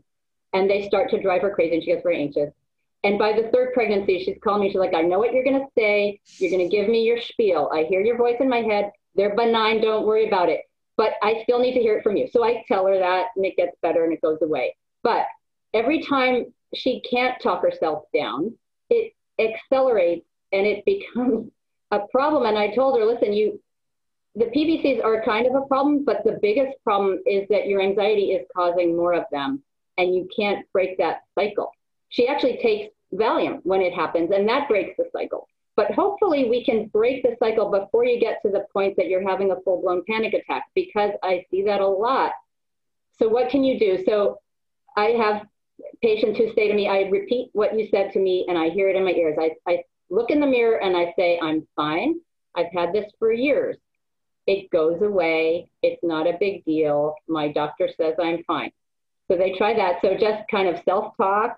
and 0.53 0.69
they 0.69 0.87
start 0.87 1.09
to 1.09 1.21
drive 1.21 1.41
her 1.41 1.53
crazy 1.53 1.75
and 1.75 1.83
she 1.83 1.91
gets 1.91 2.03
very 2.03 2.21
anxious. 2.21 2.51
And 3.03 3.19
by 3.19 3.33
the 3.33 3.49
third 3.49 3.73
pregnancy, 3.73 4.23
she's 4.23 4.37
calling 4.41 4.61
me. 4.61 4.69
She's 4.69 4.79
like, 4.79 4.93
I 4.95 5.01
know 5.01 5.19
what 5.19 5.33
you're 5.33 5.43
going 5.43 5.59
to 5.59 5.67
say. 5.77 6.21
You're 6.37 6.51
going 6.51 6.69
to 6.69 6.73
give 6.73 6.87
me 6.87 7.03
your 7.03 7.19
spiel. 7.19 7.69
I 7.73 7.83
hear 7.83 7.99
your 7.99 8.17
voice 8.17 8.37
in 8.39 8.47
my 8.47 8.61
head. 8.61 8.91
They're 9.15 9.35
benign. 9.35 9.81
Don't 9.81 10.05
worry 10.05 10.27
about 10.27 10.49
it. 10.49 10.61
But 10.95 11.13
I 11.21 11.41
still 11.43 11.59
need 11.59 11.73
to 11.73 11.81
hear 11.81 11.97
it 11.97 12.03
from 12.03 12.15
you. 12.15 12.27
So 12.31 12.43
I 12.43 12.63
tell 12.67 12.87
her 12.87 12.97
that 12.97 13.27
and 13.35 13.45
it 13.45 13.57
gets 13.57 13.75
better 13.81 14.05
and 14.05 14.13
it 14.13 14.21
goes 14.21 14.41
away. 14.41 14.77
But 15.01 15.25
every 15.73 16.03
time 16.03 16.53
she 16.73 17.01
can't 17.01 17.41
talk 17.41 17.61
herself 17.61 18.05
down, 18.13 18.55
it 18.89 19.13
accelerates 19.37 20.25
and 20.53 20.65
it 20.65 20.85
becomes 20.85 21.51
a 21.91 21.99
problem. 22.11 22.45
And 22.45 22.57
I 22.57 22.73
told 22.73 22.97
her, 22.97 23.05
listen, 23.05 23.33
you, 23.33 23.59
the 24.35 24.45
PVCs 24.45 25.03
are 25.03 25.23
kind 25.23 25.45
of 25.45 25.55
a 25.55 25.65
problem, 25.67 26.05
but 26.05 26.23
the 26.23 26.39
biggest 26.41 26.77
problem 26.83 27.19
is 27.25 27.47
that 27.49 27.67
your 27.67 27.81
anxiety 27.81 28.31
is 28.31 28.47
causing 28.55 28.95
more 28.95 29.13
of 29.13 29.25
them 29.31 29.61
and 29.97 30.13
you 30.15 30.27
can't 30.35 30.65
break 30.71 30.97
that 30.97 31.23
cycle. 31.35 31.71
She 32.09 32.27
actually 32.27 32.59
takes 32.61 32.93
Valium 33.13 33.59
when 33.63 33.81
it 33.81 33.93
happens, 33.93 34.31
and 34.31 34.47
that 34.49 34.67
breaks 34.67 34.95
the 34.97 35.05
cycle. 35.11 35.47
But 35.75 35.91
hopefully, 35.91 36.49
we 36.49 36.63
can 36.63 36.87
break 36.87 37.23
the 37.23 37.35
cycle 37.39 37.71
before 37.71 38.05
you 38.05 38.19
get 38.19 38.41
to 38.43 38.51
the 38.51 38.65
point 38.71 38.95
that 38.97 39.07
you're 39.07 39.27
having 39.27 39.51
a 39.51 39.59
full 39.61 39.81
blown 39.81 40.03
panic 40.07 40.33
attack 40.33 40.65
because 40.75 41.11
I 41.23 41.45
see 41.49 41.63
that 41.63 41.81
a 41.81 41.87
lot. 41.87 42.31
So, 43.17 43.27
what 43.27 43.49
can 43.49 43.63
you 43.63 43.79
do? 43.79 44.03
So, 44.05 44.39
I 44.95 45.15
have 45.19 45.47
patients 46.01 46.37
who 46.37 46.53
say 46.53 46.67
to 46.67 46.73
me, 46.73 46.87
I 46.87 47.09
repeat 47.09 47.49
what 47.53 47.77
you 47.77 47.87
said 47.89 48.11
to 48.13 48.19
me 48.19 48.45
and 48.47 48.57
I 48.57 48.69
hear 48.69 48.89
it 48.89 48.95
in 48.95 49.03
my 49.03 49.11
ears. 49.11 49.37
I, 49.39 49.51
I 49.67 49.83
look 50.09 50.29
in 50.29 50.39
the 50.39 50.47
mirror 50.47 50.77
and 50.77 50.95
I 50.95 51.13
say, 51.17 51.39
I'm 51.41 51.67
fine. 51.75 52.19
I've 52.55 52.71
had 52.73 52.93
this 52.93 53.11
for 53.17 53.31
years. 53.31 53.77
It 54.45 54.69
goes 54.69 55.01
away. 55.01 55.69
It's 55.81 56.03
not 56.03 56.27
a 56.27 56.37
big 56.39 56.65
deal. 56.65 57.15
My 57.27 57.51
doctor 57.51 57.89
says 57.97 58.15
I'm 58.21 58.43
fine. 58.43 58.71
So 59.29 59.37
they 59.37 59.53
try 59.57 59.73
that. 59.73 59.99
So 60.01 60.15
just 60.19 60.43
kind 60.49 60.67
of 60.67 60.81
self 60.85 61.15
talk, 61.17 61.57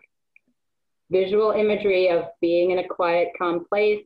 visual 1.09 1.51
imagery 1.51 2.09
of 2.09 2.25
being 2.41 2.71
in 2.71 2.79
a 2.79 2.87
quiet, 2.87 3.29
calm 3.37 3.65
place, 3.67 4.03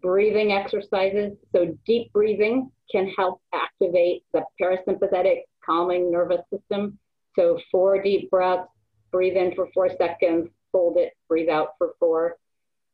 breathing 0.00 0.52
exercises. 0.52 1.32
So 1.54 1.76
deep 1.86 2.12
breathing 2.12 2.70
can 2.90 3.08
help 3.16 3.40
activate 3.52 4.22
the 4.32 4.44
parasympathetic 4.60 5.42
calming 5.64 6.10
nervous 6.10 6.42
system. 6.52 6.98
So 7.36 7.58
four 7.70 8.02
deep 8.02 8.30
breaths, 8.30 8.68
breathe 9.10 9.36
in 9.36 9.54
for 9.54 9.68
four 9.72 9.88
seconds, 9.96 10.48
hold 10.72 10.96
it, 10.96 11.12
breathe 11.28 11.48
out 11.48 11.70
for 11.78 11.94
four. 11.98 12.36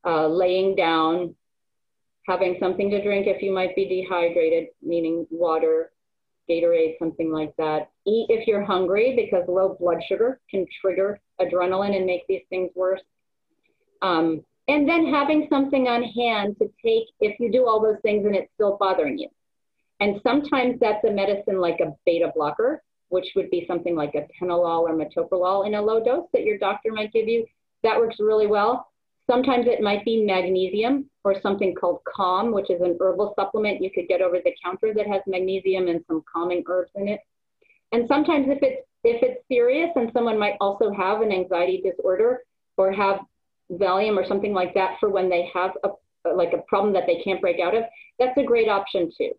Uh, 0.07 0.29
laying 0.29 0.77
down, 0.77 1.35
having 2.27 2.57
something 2.61 2.89
to 2.91 3.03
drink 3.03 3.27
if 3.27 3.43
you 3.43 3.53
might 3.53 3.75
be 3.75 3.89
dehydrated, 3.89 4.69
meaning 4.81 5.27
water, 5.31 5.91
Gatorade, 6.49 6.99
something 6.99 7.33
like 7.33 7.55
that. 7.57 7.91
Eat 8.07 8.27
if 8.29 8.47
you're 8.47 8.65
hungry 8.65 9.15
because 9.17 9.45
low 9.49 9.77
blood 9.79 9.99
sugar 10.09 10.41
can 10.51 10.67
trigger 10.81 11.21
adrenaline 11.41 11.97
and 11.97 12.07
make 12.07 12.27
these 12.27 12.43
things 12.49 12.71
worse. 12.75 13.01
Um, 14.03 14.45
and 14.69 14.89
then 14.89 15.13
having 15.13 15.47
something 15.51 15.89
on 15.89 16.03
hand 16.03 16.57
to 16.59 16.67
take 16.85 17.09
if 17.21 17.39
you 17.41 17.51
do 17.51 17.67
all 17.67 17.81
those 17.81 18.01
things 18.03 18.27
and 18.27 18.37
it's 18.37 18.53
still 18.55 18.77
bothering 18.79 19.19
you. 19.19 19.29
And 20.01 20.21
sometimes 20.23 20.79
that's 20.81 21.05
a 21.05 21.11
medicine 21.11 21.61
like 21.61 21.81
a 21.81 21.95
beta 22.07 22.31
blocker, 22.35 22.83
which 23.09 23.27
would 23.35 23.51
be 23.51 23.65
something 23.67 23.97
like 23.97 24.15
a 24.15 24.27
tenolol 24.41 24.83
or 24.83 24.95
metoprolol 24.95 25.67
in 25.67 25.75
a 25.75 25.83
low 25.83 26.05
dose 26.05 26.27
that 26.33 26.45
your 26.45 26.59
doctor 26.59 26.93
might 26.93 27.13
give 27.13 27.27
you. 27.27 27.47
That 27.83 27.99
works 27.99 28.17
really 28.19 28.47
well. 28.47 28.88
Sometimes 29.31 29.67
it 29.67 29.83
might 29.83 30.05
be 30.05 30.25
magnesium 30.25 31.11
or 31.23 31.41
something 31.43 31.75
called 31.75 32.01
Calm, 32.05 32.53
which 32.53 32.71
is 32.71 32.81
an 32.81 32.97
herbal 32.99 33.35
supplement 33.39 33.83
you 33.83 33.91
could 33.91 34.09
get 34.09 34.23
over 34.23 34.39
the 34.43 34.55
counter 34.65 34.95
that 34.95 35.07
has 35.07 35.21
magnesium 35.27 35.89
and 35.89 36.03
some 36.07 36.23
calming 36.33 36.65
herbs 36.67 36.91
in 36.95 37.09
it. 37.09 37.21
And 37.93 38.07
sometimes 38.09 38.47
if 38.49 38.59
it's 38.63 38.87
if 39.05 39.23
it's 39.23 39.47
serious 39.47 39.91
and 39.97 40.11
someone 40.13 40.39
might 40.39 40.57
also 40.61 40.91
have 40.93 41.21
an 41.21 41.31
anxiety 41.31 41.83
disorder 41.83 42.41
or 42.77 42.91
have 42.93 43.21
Valium 43.71 44.17
or 44.17 44.27
something 44.27 44.55
like 44.55 44.75
that 44.75 44.97
for 44.99 45.11
when 45.11 45.29
they 45.29 45.49
have 45.53 45.73
a 45.85 45.91
like 46.35 46.53
a 46.53 46.63
problem 46.67 46.93
that 46.95 47.05
they 47.07 47.21
can't 47.23 47.41
break 47.41 47.61
out 47.61 47.75
of, 47.75 47.85
that's 48.19 48.37
a 48.39 48.43
great 48.43 48.69
option 48.69 49.11
too. 49.17 49.31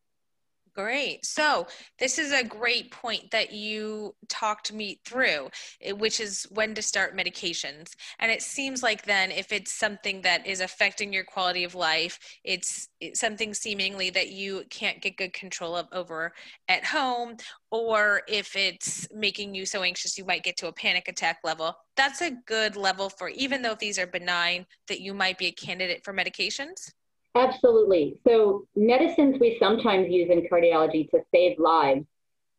Great. 0.79 1.25
So, 1.25 1.67
this 1.99 2.17
is 2.17 2.31
a 2.31 2.41
great 2.41 2.89
point 2.89 3.31
that 3.31 3.51
you 3.51 4.15
talked 4.29 4.71
me 4.71 5.01
through, 5.03 5.49
eh, 5.81 5.91
which 5.91 6.21
is 6.21 6.47
when 6.51 6.73
to 6.75 6.81
start 6.81 7.17
medications. 7.17 7.91
And 8.19 8.31
it 8.31 8.41
seems 8.41 8.81
like 8.81 9.03
then, 9.03 9.29
if 9.29 9.51
it's 9.51 9.77
something 9.77 10.21
that 10.21 10.47
is 10.47 10.61
affecting 10.61 11.11
your 11.11 11.25
quality 11.25 11.65
of 11.65 11.75
life, 11.75 12.17
it's, 12.45 12.87
it's 13.01 13.19
something 13.19 13.53
seemingly 13.53 14.09
that 14.11 14.29
you 14.29 14.63
can't 14.69 15.01
get 15.01 15.17
good 15.17 15.33
control 15.33 15.75
of 15.75 15.89
over 15.91 16.31
at 16.69 16.85
home, 16.85 17.35
or 17.71 18.21
if 18.29 18.55
it's 18.55 19.05
making 19.13 19.53
you 19.53 19.65
so 19.65 19.83
anxious 19.83 20.17
you 20.17 20.23
might 20.23 20.43
get 20.43 20.55
to 20.59 20.69
a 20.69 20.73
panic 20.73 21.09
attack 21.09 21.39
level, 21.43 21.75
that's 21.97 22.21
a 22.21 22.37
good 22.45 22.77
level 22.77 23.09
for, 23.09 23.27
even 23.27 23.61
though 23.61 23.75
these 23.75 23.99
are 23.99 24.07
benign, 24.07 24.65
that 24.87 25.01
you 25.01 25.13
might 25.13 25.37
be 25.37 25.47
a 25.47 25.51
candidate 25.51 26.05
for 26.05 26.13
medications. 26.13 26.89
Absolutely. 27.39 28.19
So, 28.27 28.67
medicines 28.75 29.37
we 29.39 29.55
sometimes 29.61 30.09
use 30.09 30.29
in 30.29 30.45
cardiology 30.51 31.09
to 31.11 31.19
save 31.33 31.57
lives, 31.57 32.05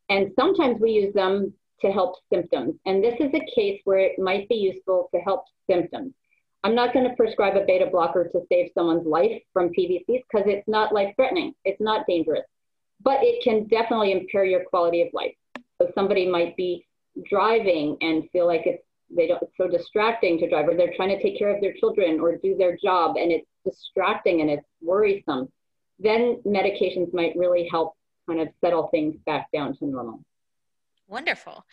and 0.09 0.33
sometimes 0.35 0.81
we 0.81 0.93
use 0.93 1.12
them 1.12 1.53
to 1.83 1.93
help 1.93 2.14
symptoms. 2.33 2.77
And 2.87 3.05
this 3.05 3.14
is 3.21 3.31
a 3.35 3.55
case 3.55 3.83
where 3.85 3.99
it 3.99 4.19
might 4.19 4.49
be 4.49 4.55
useful 4.55 5.11
to 5.14 5.21
help 5.21 5.45
symptoms. 5.69 6.14
I'm 6.64 6.75
not 6.75 6.95
going 6.95 7.07
to 7.07 7.14
prescribe 7.14 7.57
a 7.57 7.66
beta 7.66 7.88
blocker 7.93 8.31
to 8.33 8.40
save 8.51 8.71
someone's 8.75 9.07
life 9.07 9.43
from 9.53 9.69
PVCs 9.69 10.07
because 10.07 10.47
it's 10.47 10.66
not 10.66 10.95
life 10.95 11.14
threatening, 11.14 11.53
it's 11.66 11.81
not 11.81 12.07
dangerous, 12.07 12.47
but 13.03 13.19
it 13.21 13.45
can 13.45 13.66
definitely 13.66 14.12
impair 14.12 14.47
your 14.47 14.64
quality 14.64 15.03
of 15.03 15.09
life. 15.12 15.35
So, 15.79 15.90
somebody 15.95 16.27
might 16.27 16.57
be 16.57 16.87
driving 17.29 17.99
and 18.01 18.31
feel 18.31 18.47
like 18.47 18.62
it's 18.64 18.83
they 19.14 19.27
don't 19.27 19.42
it's 19.42 19.53
so 19.57 19.68
distracting 19.68 20.38
to 20.38 20.49
drive 20.49 20.68
or 20.68 20.77
they're 20.77 20.94
trying 20.94 21.16
to 21.16 21.23
take 21.23 21.38
care 21.38 21.55
of 21.55 21.61
their 21.61 21.75
children 21.75 22.20
or 22.20 22.37
do 22.37 22.57
their 22.57 22.77
job 22.77 23.16
and 23.16 23.33
it's 23.33 23.46
distracting 23.64 24.40
and 24.40 24.51
it's 24.51 24.66
worrisome, 24.81 25.49
then 25.99 26.40
medications 26.46 27.12
might 27.12 27.35
really 27.37 27.68
help 27.70 27.94
kind 28.29 28.40
of 28.40 28.49
settle 28.61 28.88
things 28.88 29.16
back 29.27 29.49
down 29.53 29.77
to 29.77 29.87
normal. 29.87 30.20
Wonderful. 31.09 31.64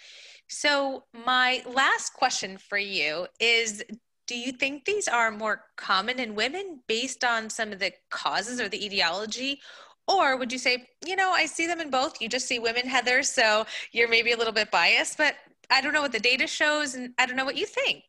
So, 0.47 1.03
my 1.13 1.61
last 1.67 2.13
question 2.13 2.57
for 2.57 2.77
you 2.77 3.27
is 3.39 3.83
Do 4.25 4.37
you 4.37 4.51
think 4.51 4.85
these 4.85 5.07
are 5.07 5.31
more 5.31 5.63
common 5.75 6.19
in 6.19 6.35
women 6.35 6.81
based 6.87 7.23
on 7.23 7.49
some 7.49 7.71
of 7.71 7.79
the 7.79 7.93
causes 8.09 8.59
or 8.59 8.67
the 8.67 8.83
etiology? 8.83 9.61
Or 10.07 10.37
would 10.37 10.51
you 10.51 10.57
say, 10.57 10.87
you 11.05 11.15
know, 11.15 11.31
I 11.31 11.45
see 11.45 11.67
them 11.67 11.81
in 11.81 11.89
both? 11.89 12.21
You 12.21 12.29
just 12.29 12.47
see 12.47 12.59
women, 12.59 12.87
Heather, 12.87 13.23
so 13.23 13.65
you're 13.91 14.07
maybe 14.07 14.31
a 14.31 14.37
little 14.37 14.53
bit 14.53 14.71
biased, 14.71 15.17
but 15.17 15.35
I 15.69 15.81
don't 15.81 15.93
know 15.93 16.01
what 16.01 16.11
the 16.11 16.19
data 16.19 16.47
shows 16.47 16.95
and 16.95 17.13
I 17.17 17.25
don't 17.25 17.35
know 17.35 17.45
what 17.45 17.57
you 17.57 17.65
think. 17.65 18.03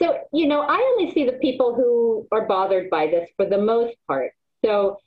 So, 0.00 0.18
you 0.32 0.46
know, 0.46 0.62
I 0.62 0.76
only 0.76 1.12
see 1.12 1.24
the 1.24 1.34
people 1.34 1.74
who 1.74 2.26
are 2.32 2.46
bothered 2.46 2.90
by 2.90 3.06
this 3.06 3.28
for 3.36 3.46
the 3.46 3.58
most 3.58 3.94
part. 4.06 4.32
So 4.64 4.98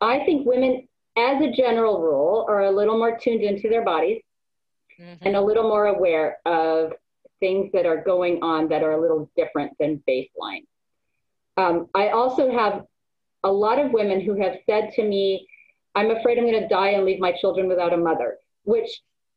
I 0.00 0.24
think 0.24 0.46
women, 0.46 0.88
as 1.16 1.42
a 1.42 1.52
general 1.52 2.00
rule, 2.00 2.46
are 2.48 2.62
a 2.62 2.70
little 2.70 2.98
more 2.98 3.18
tuned 3.18 3.42
into 3.42 3.68
their 3.68 3.84
bodies 3.84 4.22
mm-hmm. 5.00 5.26
and 5.26 5.36
a 5.36 5.40
little 5.40 5.64
more 5.64 5.86
aware 5.86 6.38
of 6.44 6.92
things 7.40 7.70
that 7.72 7.86
are 7.86 8.02
going 8.02 8.42
on 8.42 8.68
that 8.68 8.82
are 8.82 8.92
a 8.92 9.00
little 9.00 9.30
different 9.36 9.72
than 9.78 10.02
baseline. 10.08 10.64
Um, 11.56 11.88
I 11.94 12.08
also 12.08 12.50
have 12.50 12.84
a 13.44 13.52
lot 13.52 13.78
of 13.78 13.92
women 13.92 14.20
who 14.20 14.40
have 14.40 14.56
said 14.66 14.92
to 14.94 15.04
me, 15.04 15.46
I'm 15.94 16.10
afraid 16.10 16.38
I'm 16.38 16.46
going 16.46 16.62
to 16.62 16.68
die 16.68 16.90
and 16.90 17.04
leave 17.04 17.20
my 17.20 17.32
children 17.32 17.68
without 17.68 17.92
a 17.92 17.96
mother, 17.96 18.38
which 18.64 18.88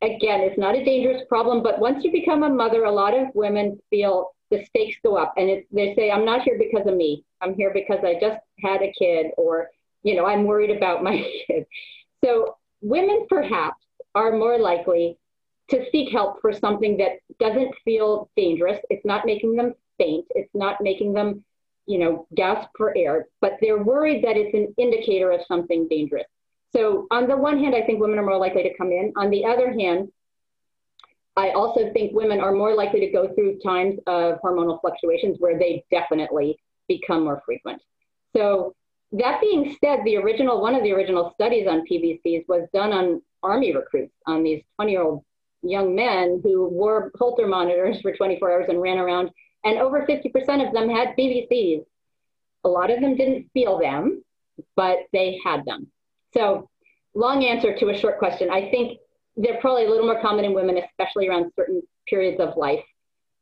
again, 0.02 0.42
it's 0.42 0.58
not 0.58 0.76
a 0.76 0.84
dangerous 0.84 1.24
problem, 1.28 1.64
but 1.64 1.80
once 1.80 2.04
you 2.04 2.12
become 2.12 2.44
a 2.44 2.50
mother, 2.50 2.84
a 2.84 2.92
lot 2.92 3.18
of 3.18 3.28
women 3.34 3.80
feel 3.90 4.32
the 4.52 4.64
stakes 4.66 4.98
go 5.04 5.18
up 5.18 5.34
and 5.38 5.50
it's, 5.50 5.68
they 5.72 5.96
say, 5.96 6.12
I'm 6.12 6.26
not 6.26 6.44
here 6.44 6.58
because 6.60 6.88
of 6.88 6.96
me. 6.96 7.24
I'm 7.42 7.56
here 7.56 7.72
because 7.74 8.00
I 8.04 8.20
just 8.20 8.40
had 8.60 8.82
a 8.82 8.94
kid 8.98 9.28
or, 9.38 9.70
you 10.04 10.16
know, 10.16 10.26
I'm 10.26 10.46
worried 10.46 10.76
about 10.76 11.04
my 11.04 11.18
kid. 11.48 11.66
So 12.24 12.58
women 12.82 13.26
perhaps 13.30 13.84
are 14.14 14.32
more 14.32 14.60
likely 14.60 15.18
to 15.70 15.86
seek 15.92 16.12
help 16.12 16.42
for 16.42 16.54
something 16.54 16.98
that 16.98 17.20
doesn't 17.40 17.74
feel 17.84 18.30
dangerous. 18.38 18.80
It's 18.90 19.06
not 19.06 19.26
making 19.26 19.56
them 19.56 19.74
faint. 19.98 20.26
It's 20.32 20.54
not 20.54 20.82
making 20.82 21.14
them, 21.14 21.44
you 21.88 21.98
know, 21.98 22.28
gasp 22.36 22.70
for 22.78 22.96
air, 22.96 23.28
but 23.42 23.54
they're 23.62 23.84
worried 23.84 24.24
that 24.24 24.38
it's 24.38 24.54
an 24.54 24.74
indicator 24.78 25.32
of 25.32 25.42
something 25.48 25.88
dangerous. 25.90 26.28
So 26.76 27.08
on 27.10 27.28
the 27.28 27.38
one 27.38 27.58
hand, 27.58 27.74
I 27.74 27.84
think 27.86 28.02
women 28.02 28.20
are 28.20 28.26
more 28.26 28.38
likely 28.38 28.64
to 28.64 28.78
come 28.78 28.92
in. 28.92 29.14
On 29.16 29.30
the 29.30 29.46
other 29.46 29.72
hand, 29.72 30.10
I 31.38 31.52
also 31.52 31.92
think 31.94 32.14
women 32.14 32.42
are 32.42 32.52
more 32.52 32.76
likely 32.76 33.00
to 33.02 33.12
go 33.12 33.34
through 33.34 33.60
times 33.60 33.98
of 34.08 34.40
hormonal 34.42 34.82
fluctuations 34.82 35.38
where 35.40 35.58
they 35.58 35.86
definitely 35.90 36.58
become 36.88 37.24
more 37.24 37.42
frequent. 37.46 37.82
So 38.36 38.76
that 39.14 39.40
being 39.40 39.78
said, 39.82 40.00
the 40.04 40.18
original 40.18 40.62
one 40.62 40.76
of 40.76 40.84
the 40.84 40.92
original 40.92 41.32
studies 41.34 41.68
on 41.68 41.86
PVCs 41.90 42.46
was 42.48 42.68
done 42.74 42.92
on 42.92 43.22
army 43.42 43.74
recruits, 43.74 44.14
on 44.28 44.44
these 44.44 44.62
20 44.76 44.92
year 44.92 45.04
old 45.04 45.24
young 45.62 45.96
men 45.96 46.42
who 46.44 46.68
wore 46.68 47.12
Holter 47.18 47.48
monitors 47.48 48.02
for 48.02 48.14
24 48.16 48.52
hours 48.52 48.66
and 48.68 48.82
ran 48.82 48.98
around, 48.98 49.30
and 49.64 49.80
over 49.80 50.06
50% 50.06 50.68
of 50.68 50.74
them 50.74 50.90
had 50.90 51.16
PVCs. 51.18 51.86
A 52.66 52.70
lot 52.70 52.92
of 52.92 53.00
them 53.00 53.16
didn't 53.16 53.50
feel 53.54 53.80
them, 53.80 54.24
but 54.76 55.00
they 55.14 55.40
had 55.44 55.64
them. 55.66 55.88
So, 56.36 56.70
long 57.14 57.46
answer 57.46 57.76
to 57.78 57.90
a 57.90 57.98
short 57.98 58.20
question. 58.20 58.50
I 58.50 58.70
think 58.70 59.00
they're 59.38 59.60
probably 59.60 59.86
a 59.86 59.90
little 59.90 60.06
more 60.06 60.22
common 60.22 60.46
in 60.46 60.54
women, 60.54 60.78
especially 60.78 61.28
around 61.28 61.52
certain 61.56 61.82
periods 62.08 62.40
of 62.40 62.58
life. 62.58 62.84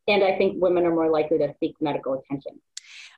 And 0.08 0.24
I 0.24 0.38
think 0.38 0.62
women 0.62 0.86
are 0.86 0.94
more 0.94 1.10
likely 1.10 1.38
to 1.40 1.54
seek 1.60 1.76
medical 1.80 2.14
attention. 2.14 2.60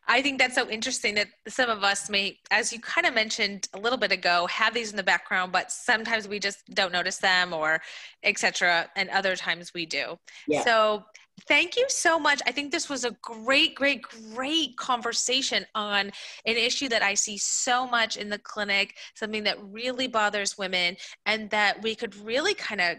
I 0.08 0.22
think 0.22 0.40
that's 0.40 0.56
so 0.56 0.70
interesting 0.70 1.16
that 1.16 1.28
some 1.48 1.70
of 1.70 1.84
us 1.84 2.10
may, 2.10 2.40
as 2.52 2.72
you 2.72 2.80
kind 2.80 3.08
of 3.08 3.14
mentioned 3.14 3.68
a 3.74 3.80
little 3.80 3.98
bit 3.98 4.12
ago, 4.12 4.48
have 4.48 4.74
these 4.74 4.92
in 4.92 4.98
the 4.98 5.04
background, 5.04 5.52
but 5.52 5.72
sometimes 5.72 6.28
we 6.28 6.40
just 6.40 6.66
don't 6.74 6.92
notice 6.92 7.18
them 7.18 7.54
or 7.54 7.82
etc. 8.24 8.90
And 8.96 9.10
other 9.10 9.36
times 9.36 9.74
we 9.74 9.86
do. 9.86 10.18
Yeah. 10.48 10.64
So 10.64 11.06
thank 11.48 11.76
you 11.76 11.86
so 11.90 12.20
much. 12.20 12.42
I 12.46 12.52
think 12.52 12.72
this 12.72 12.90
was 12.90 13.04
a 13.04 13.12
great, 13.22 13.76
great, 13.76 14.04
great 14.34 14.78
conversation 14.78 15.66
on 15.76 16.12
an 16.46 16.56
issue 16.56 16.88
that 16.90 17.02
I 17.02 17.14
see 17.14 17.38
so 17.38 17.88
much 17.88 18.18
in 18.18 18.30
the 18.30 18.40
clinic, 18.40 18.96
something 19.16 19.44
that 19.44 19.58
really 19.62 20.08
bothers 20.08 20.58
women, 20.58 20.98
and 21.26 21.50
that 21.50 21.82
we 21.82 21.96
could 21.96 22.16
really 22.16 22.54
kind 22.54 22.82
of 22.82 22.98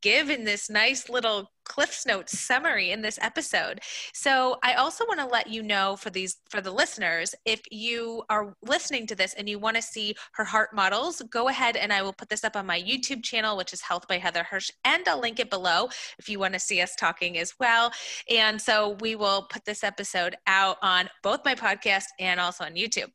give 0.00 0.30
in 0.30 0.44
this 0.44 0.70
nice 0.70 1.08
little 1.08 1.50
cliffs 1.64 2.06
notes 2.06 2.38
summary 2.38 2.90
in 2.90 3.00
this 3.00 3.18
episode. 3.22 3.80
So 4.12 4.58
i 4.62 4.74
also 4.74 5.04
want 5.06 5.20
to 5.20 5.26
let 5.26 5.48
you 5.48 5.62
know 5.62 5.96
for 5.96 6.10
these 6.10 6.36
for 6.48 6.60
the 6.60 6.70
listeners 6.70 7.34
if 7.44 7.62
you 7.70 8.22
are 8.28 8.54
listening 8.62 9.06
to 9.06 9.14
this 9.14 9.34
and 9.34 9.48
you 9.48 9.58
want 9.58 9.76
to 9.76 9.82
see 9.82 10.14
her 10.32 10.44
heart 10.44 10.74
models 10.74 11.22
go 11.30 11.48
ahead 11.48 11.76
and 11.76 11.92
i 11.92 12.02
will 12.02 12.12
put 12.12 12.28
this 12.28 12.44
up 12.44 12.56
on 12.56 12.66
my 12.66 12.80
youtube 12.80 13.22
channel 13.22 13.56
which 13.56 13.72
is 13.72 13.80
health 13.80 14.06
by 14.08 14.18
heather 14.18 14.44
hirsch 14.44 14.70
and 14.84 15.08
i'll 15.08 15.20
link 15.20 15.40
it 15.40 15.50
below 15.50 15.88
if 16.18 16.28
you 16.28 16.38
want 16.38 16.52
to 16.54 16.60
see 16.60 16.80
us 16.80 16.94
talking 16.96 17.38
as 17.38 17.54
well. 17.58 17.90
And 18.30 18.60
so 18.60 18.96
we 19.00 19.16
will 19.16 19.46
put 19.50 19.64
this 19.64 19.84
episode 19.84 20.36
out 20.46 20.76
on 20.82 21.08
both 21.22 21.44
my 21.44 21.54
podcast 21.54 22.04
and 22.18 22.40
also 22.40 22.64
on 22.64 22.74
youtube. 22.74 23.10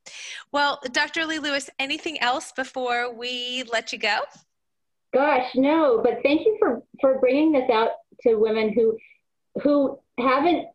Well 0.52 0.80
dr 0.92 1.26
lee 1.26 1.40
lewis 1.40 1.70
anything 1.80 2.20
else 2.20 2.52
before 2.52 3.14
we 3.14 3.64
let 3.72 3.94
you 3.94 4.00
go 4.00 4.20
Gosh, 5.14 5.50
no, 5.56 6.02
but 6.04 6.20
thank 6.24 6.42
you 6.46 6.56
for 6.60 6.84
for 7.02 7.20
bringing 7.20 7.52
this 7.52 7.70
out 7.72 7.92
to 8.22 8.36
women 8.36 8.74
who 8.74 8.98
who 9.64 10.00
haven't 10.20 10.68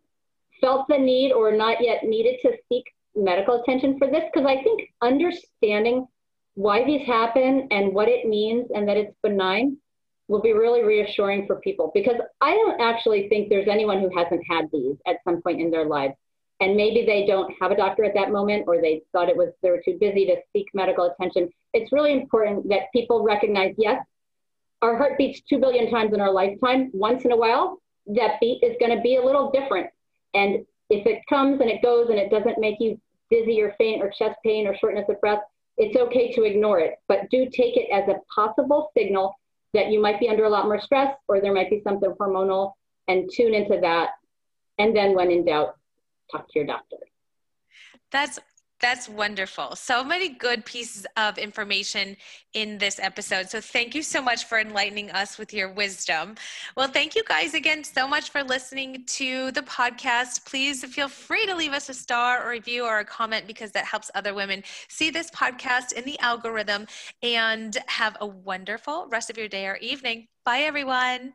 felt 0.60 0.86
the 0.88 0.98
need 0.98 1.32
or 1.32 1.52
not 1.52 1.82
yet 1.82 2.04
needed 2.04 2.38
to 2.42 2.52
seek 2.68 2.84
medical 3.14 3.62
attention 3.62 3.98
for 3.98 4.08
this 4.10 4.24
because 4.32 4.46
I 4.46 4.62
think 4.62 4.90
understanding 5.02 6.06
why 6.54 6.84
these 6.84 7.06
happen 7.06 7.68
and 7.70 7.92
what 7.94 8.08
it 8.08 8.26
means 8.26 8.68
and 8.74 8.88
that 8.88 8.96
it's 8.96 9.14
benign 9.22 9.76
will 10.28 10.40
be 10.40 10.52
really 10.52 10.82
reassuring 10.82 11.46
for 11.46 11.56
people 11.56 11.90
because 11.94 12.16
I 12.40 12.52
don't 12.52 12.80
actually 12.80 13.28
think 13.28 13.48
there's 13.48 13.68
anyone 13.68 14.00
who 14.00 14.10
hasn't 14.16 14.42
had 14.48 14.66
these 14.72 14.96
at 15.06 15.16
some 15.24 15.42
point 15.42 15.60
in 15.60 15.70
their 15.70 15.84
lives. 15.84 16.14
And 16.60 16.76
maybe 16.76 17.04
they 17.04 17.26
don't 17.26 17.52
have 17.60 17.72
a 17.72 17.76
doctor 17.76 18.04
at 18.04 18.14
that 18.14 18.30
moment 18.30 18.64
or 18.66 18.80
they 18.80 19.02
thought 19.12 19.28
it 19.28 19.36
was 19.36 19.48
they 19.62 19.70
were 19.70 19.82
too 19.84 19.98
busy 20.00 20.24
to 20.26 20.36
seek 20.52 20.66
medical 20.72 21.10
attention. 21.10 21.50
It's 21.74 21.92
really 21.92 22.12
important 22.12 22.68
that 22.68 22.92
people 22.92 23.22
recognize 23.22 23.74
yes, 23.76 24.00
our 24.84 24.98
heart 24.98 25.16
beats 25.16 25.40
2 25.48 25.58
billion 25.58 25.90
times 25.90 26.12
in 26.12 26.20
our 26.20 26.30
lifetime. 26.30 26.90
Once 26.92 27.24
in 27.24 27.32
a 27.32 27.36
while, 27.36 27.80
that 28.06 28.38
beat 28.38 28.62
is 28.62 28.76
going 28.78 28.94
to 28.94 29.02
be 29.02 29.16
a 29.16 29.24
little 29.24 29.50
different. 29.50 29.88
And 30.34 30.66
if 30.90 31.06
it 31.06 31.22
comes 31.26 31.60
and 31.62 31.70
it 31.70 31.82
goes 31.82 32.10
and 32.10 32.18
it 32.18 32.30
doesn't 32.30 32.58
make 32.58 32.76
you 32.80 33.00
dizzy 33.30 33.62
or 33.62 33.74
faint 33.78 34.02
or 34.02 34.10
chest 34.10 34.36
pain 34.44 34.66
or 34.66 34.76
shortness 34.76 35.06
of 35.08 35.18
breath, 35.22 35.40
it's 35.78 35.96
okay 35.96 36.32
to 36.34 36.44
ignore 36.44 36.80
it. 36.80 36.96
But 37.08 37.30
do 37.30 37.46
take 37.46 37.78
it 37.78 37.88
as 37.90 38.06
a 38.08 38.20
possible 38.32 38.90
signal 38.96 39.34
that 39.72 39.90
you 39.90 40.02
might 40.02 40.20
be 40.20 40.28
under 40.28 40.44
a 40.44 40.50
lot 40.50 40.66
more 40.66 40.80
stress 40.80 41.16
or 41.28 41.40
there 41.40 41.54
might 41.54 41.70
be 41.70 41.80
something 41.82 42.12
hormonal 42.20 42.72
and 43.08 43.30
tune 43.34 43.54
into 43.54 43.80
that. 43.80 44.10
And 44.78 44.94
then, 44.94 45.14
when 45.14 45.30
in 45.30 45.46
doubt, 45.46 45.76
talk 46.30 46.46
to 46.48 46.58
your 46.58 46.66
doctor. 46.66 46.96
That's 48.10 48.38
that's 48.80 49.08
wonderful. 49.08 49.76
So 49.76 50.04
many 50.04 50.28
good 50.28 50.64
pieces 50.64 51.06
of 51.16 51.38
information 51.38 52.16
in 52.52 52.78
this 52.78 52.98
episode. 52.98 53.48
So 53.48 53.60
thank 53.60 53.94
you 53.94 54.02
so 54.02 54.20
much 54.20 54.44
for 54.44 54.58
enlightening 54.58 55.10
us 55.10 55.38
with 55.38 55.54
your 55.54 55.72
wisdom. 55.72 56.34
Well, 56.76 56.88
thank 56.88 57.14
you 57.14 57.22
guys 57.24 57.54
again 57.54 57.84
so 57.84 58.06
much 58.06 58.30
for 58.30 58.42
listening 58.42 59.04
to 59.06 59.50
the 59.52 59.62
podcast. 59.62 60.44
Please 60.44 60.84
feel 60.84 61.08
free 61.08 61.46
to 61.46 61.54
leave 61.54 61.72
us 61.72 61.88
a 61.88 61.94
star 61.94 62.44
or 62.44 62.50
review 62.50 62.84
or 62.84 62.98
a 62.98 63.04
comment 63.04 63.46
because 63.46 63.70
that 63.72 63.84
helps 63.84 64.10
other 64.14 64.34
women 64.34 64.62
see 64.88 65.10
this 65.10 65.30
podcast 65.30 65.92
in 65.92 66.04
the 66.04 66.18
algorithm 66.20 66.86
and 67.22 67.78
have 67.86 68.16
a 68.20 68.26
wonderful 68.26 69.06
rest 69.08 69.30
of 69.30 69.38
your 69.38 69.48
day 69.48 69.66
or 69.66 69.76
evening. 69.76 70.28
Bye, 70.44 70.60
everyone. 70.60 71.34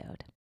episode. 0.00 0.39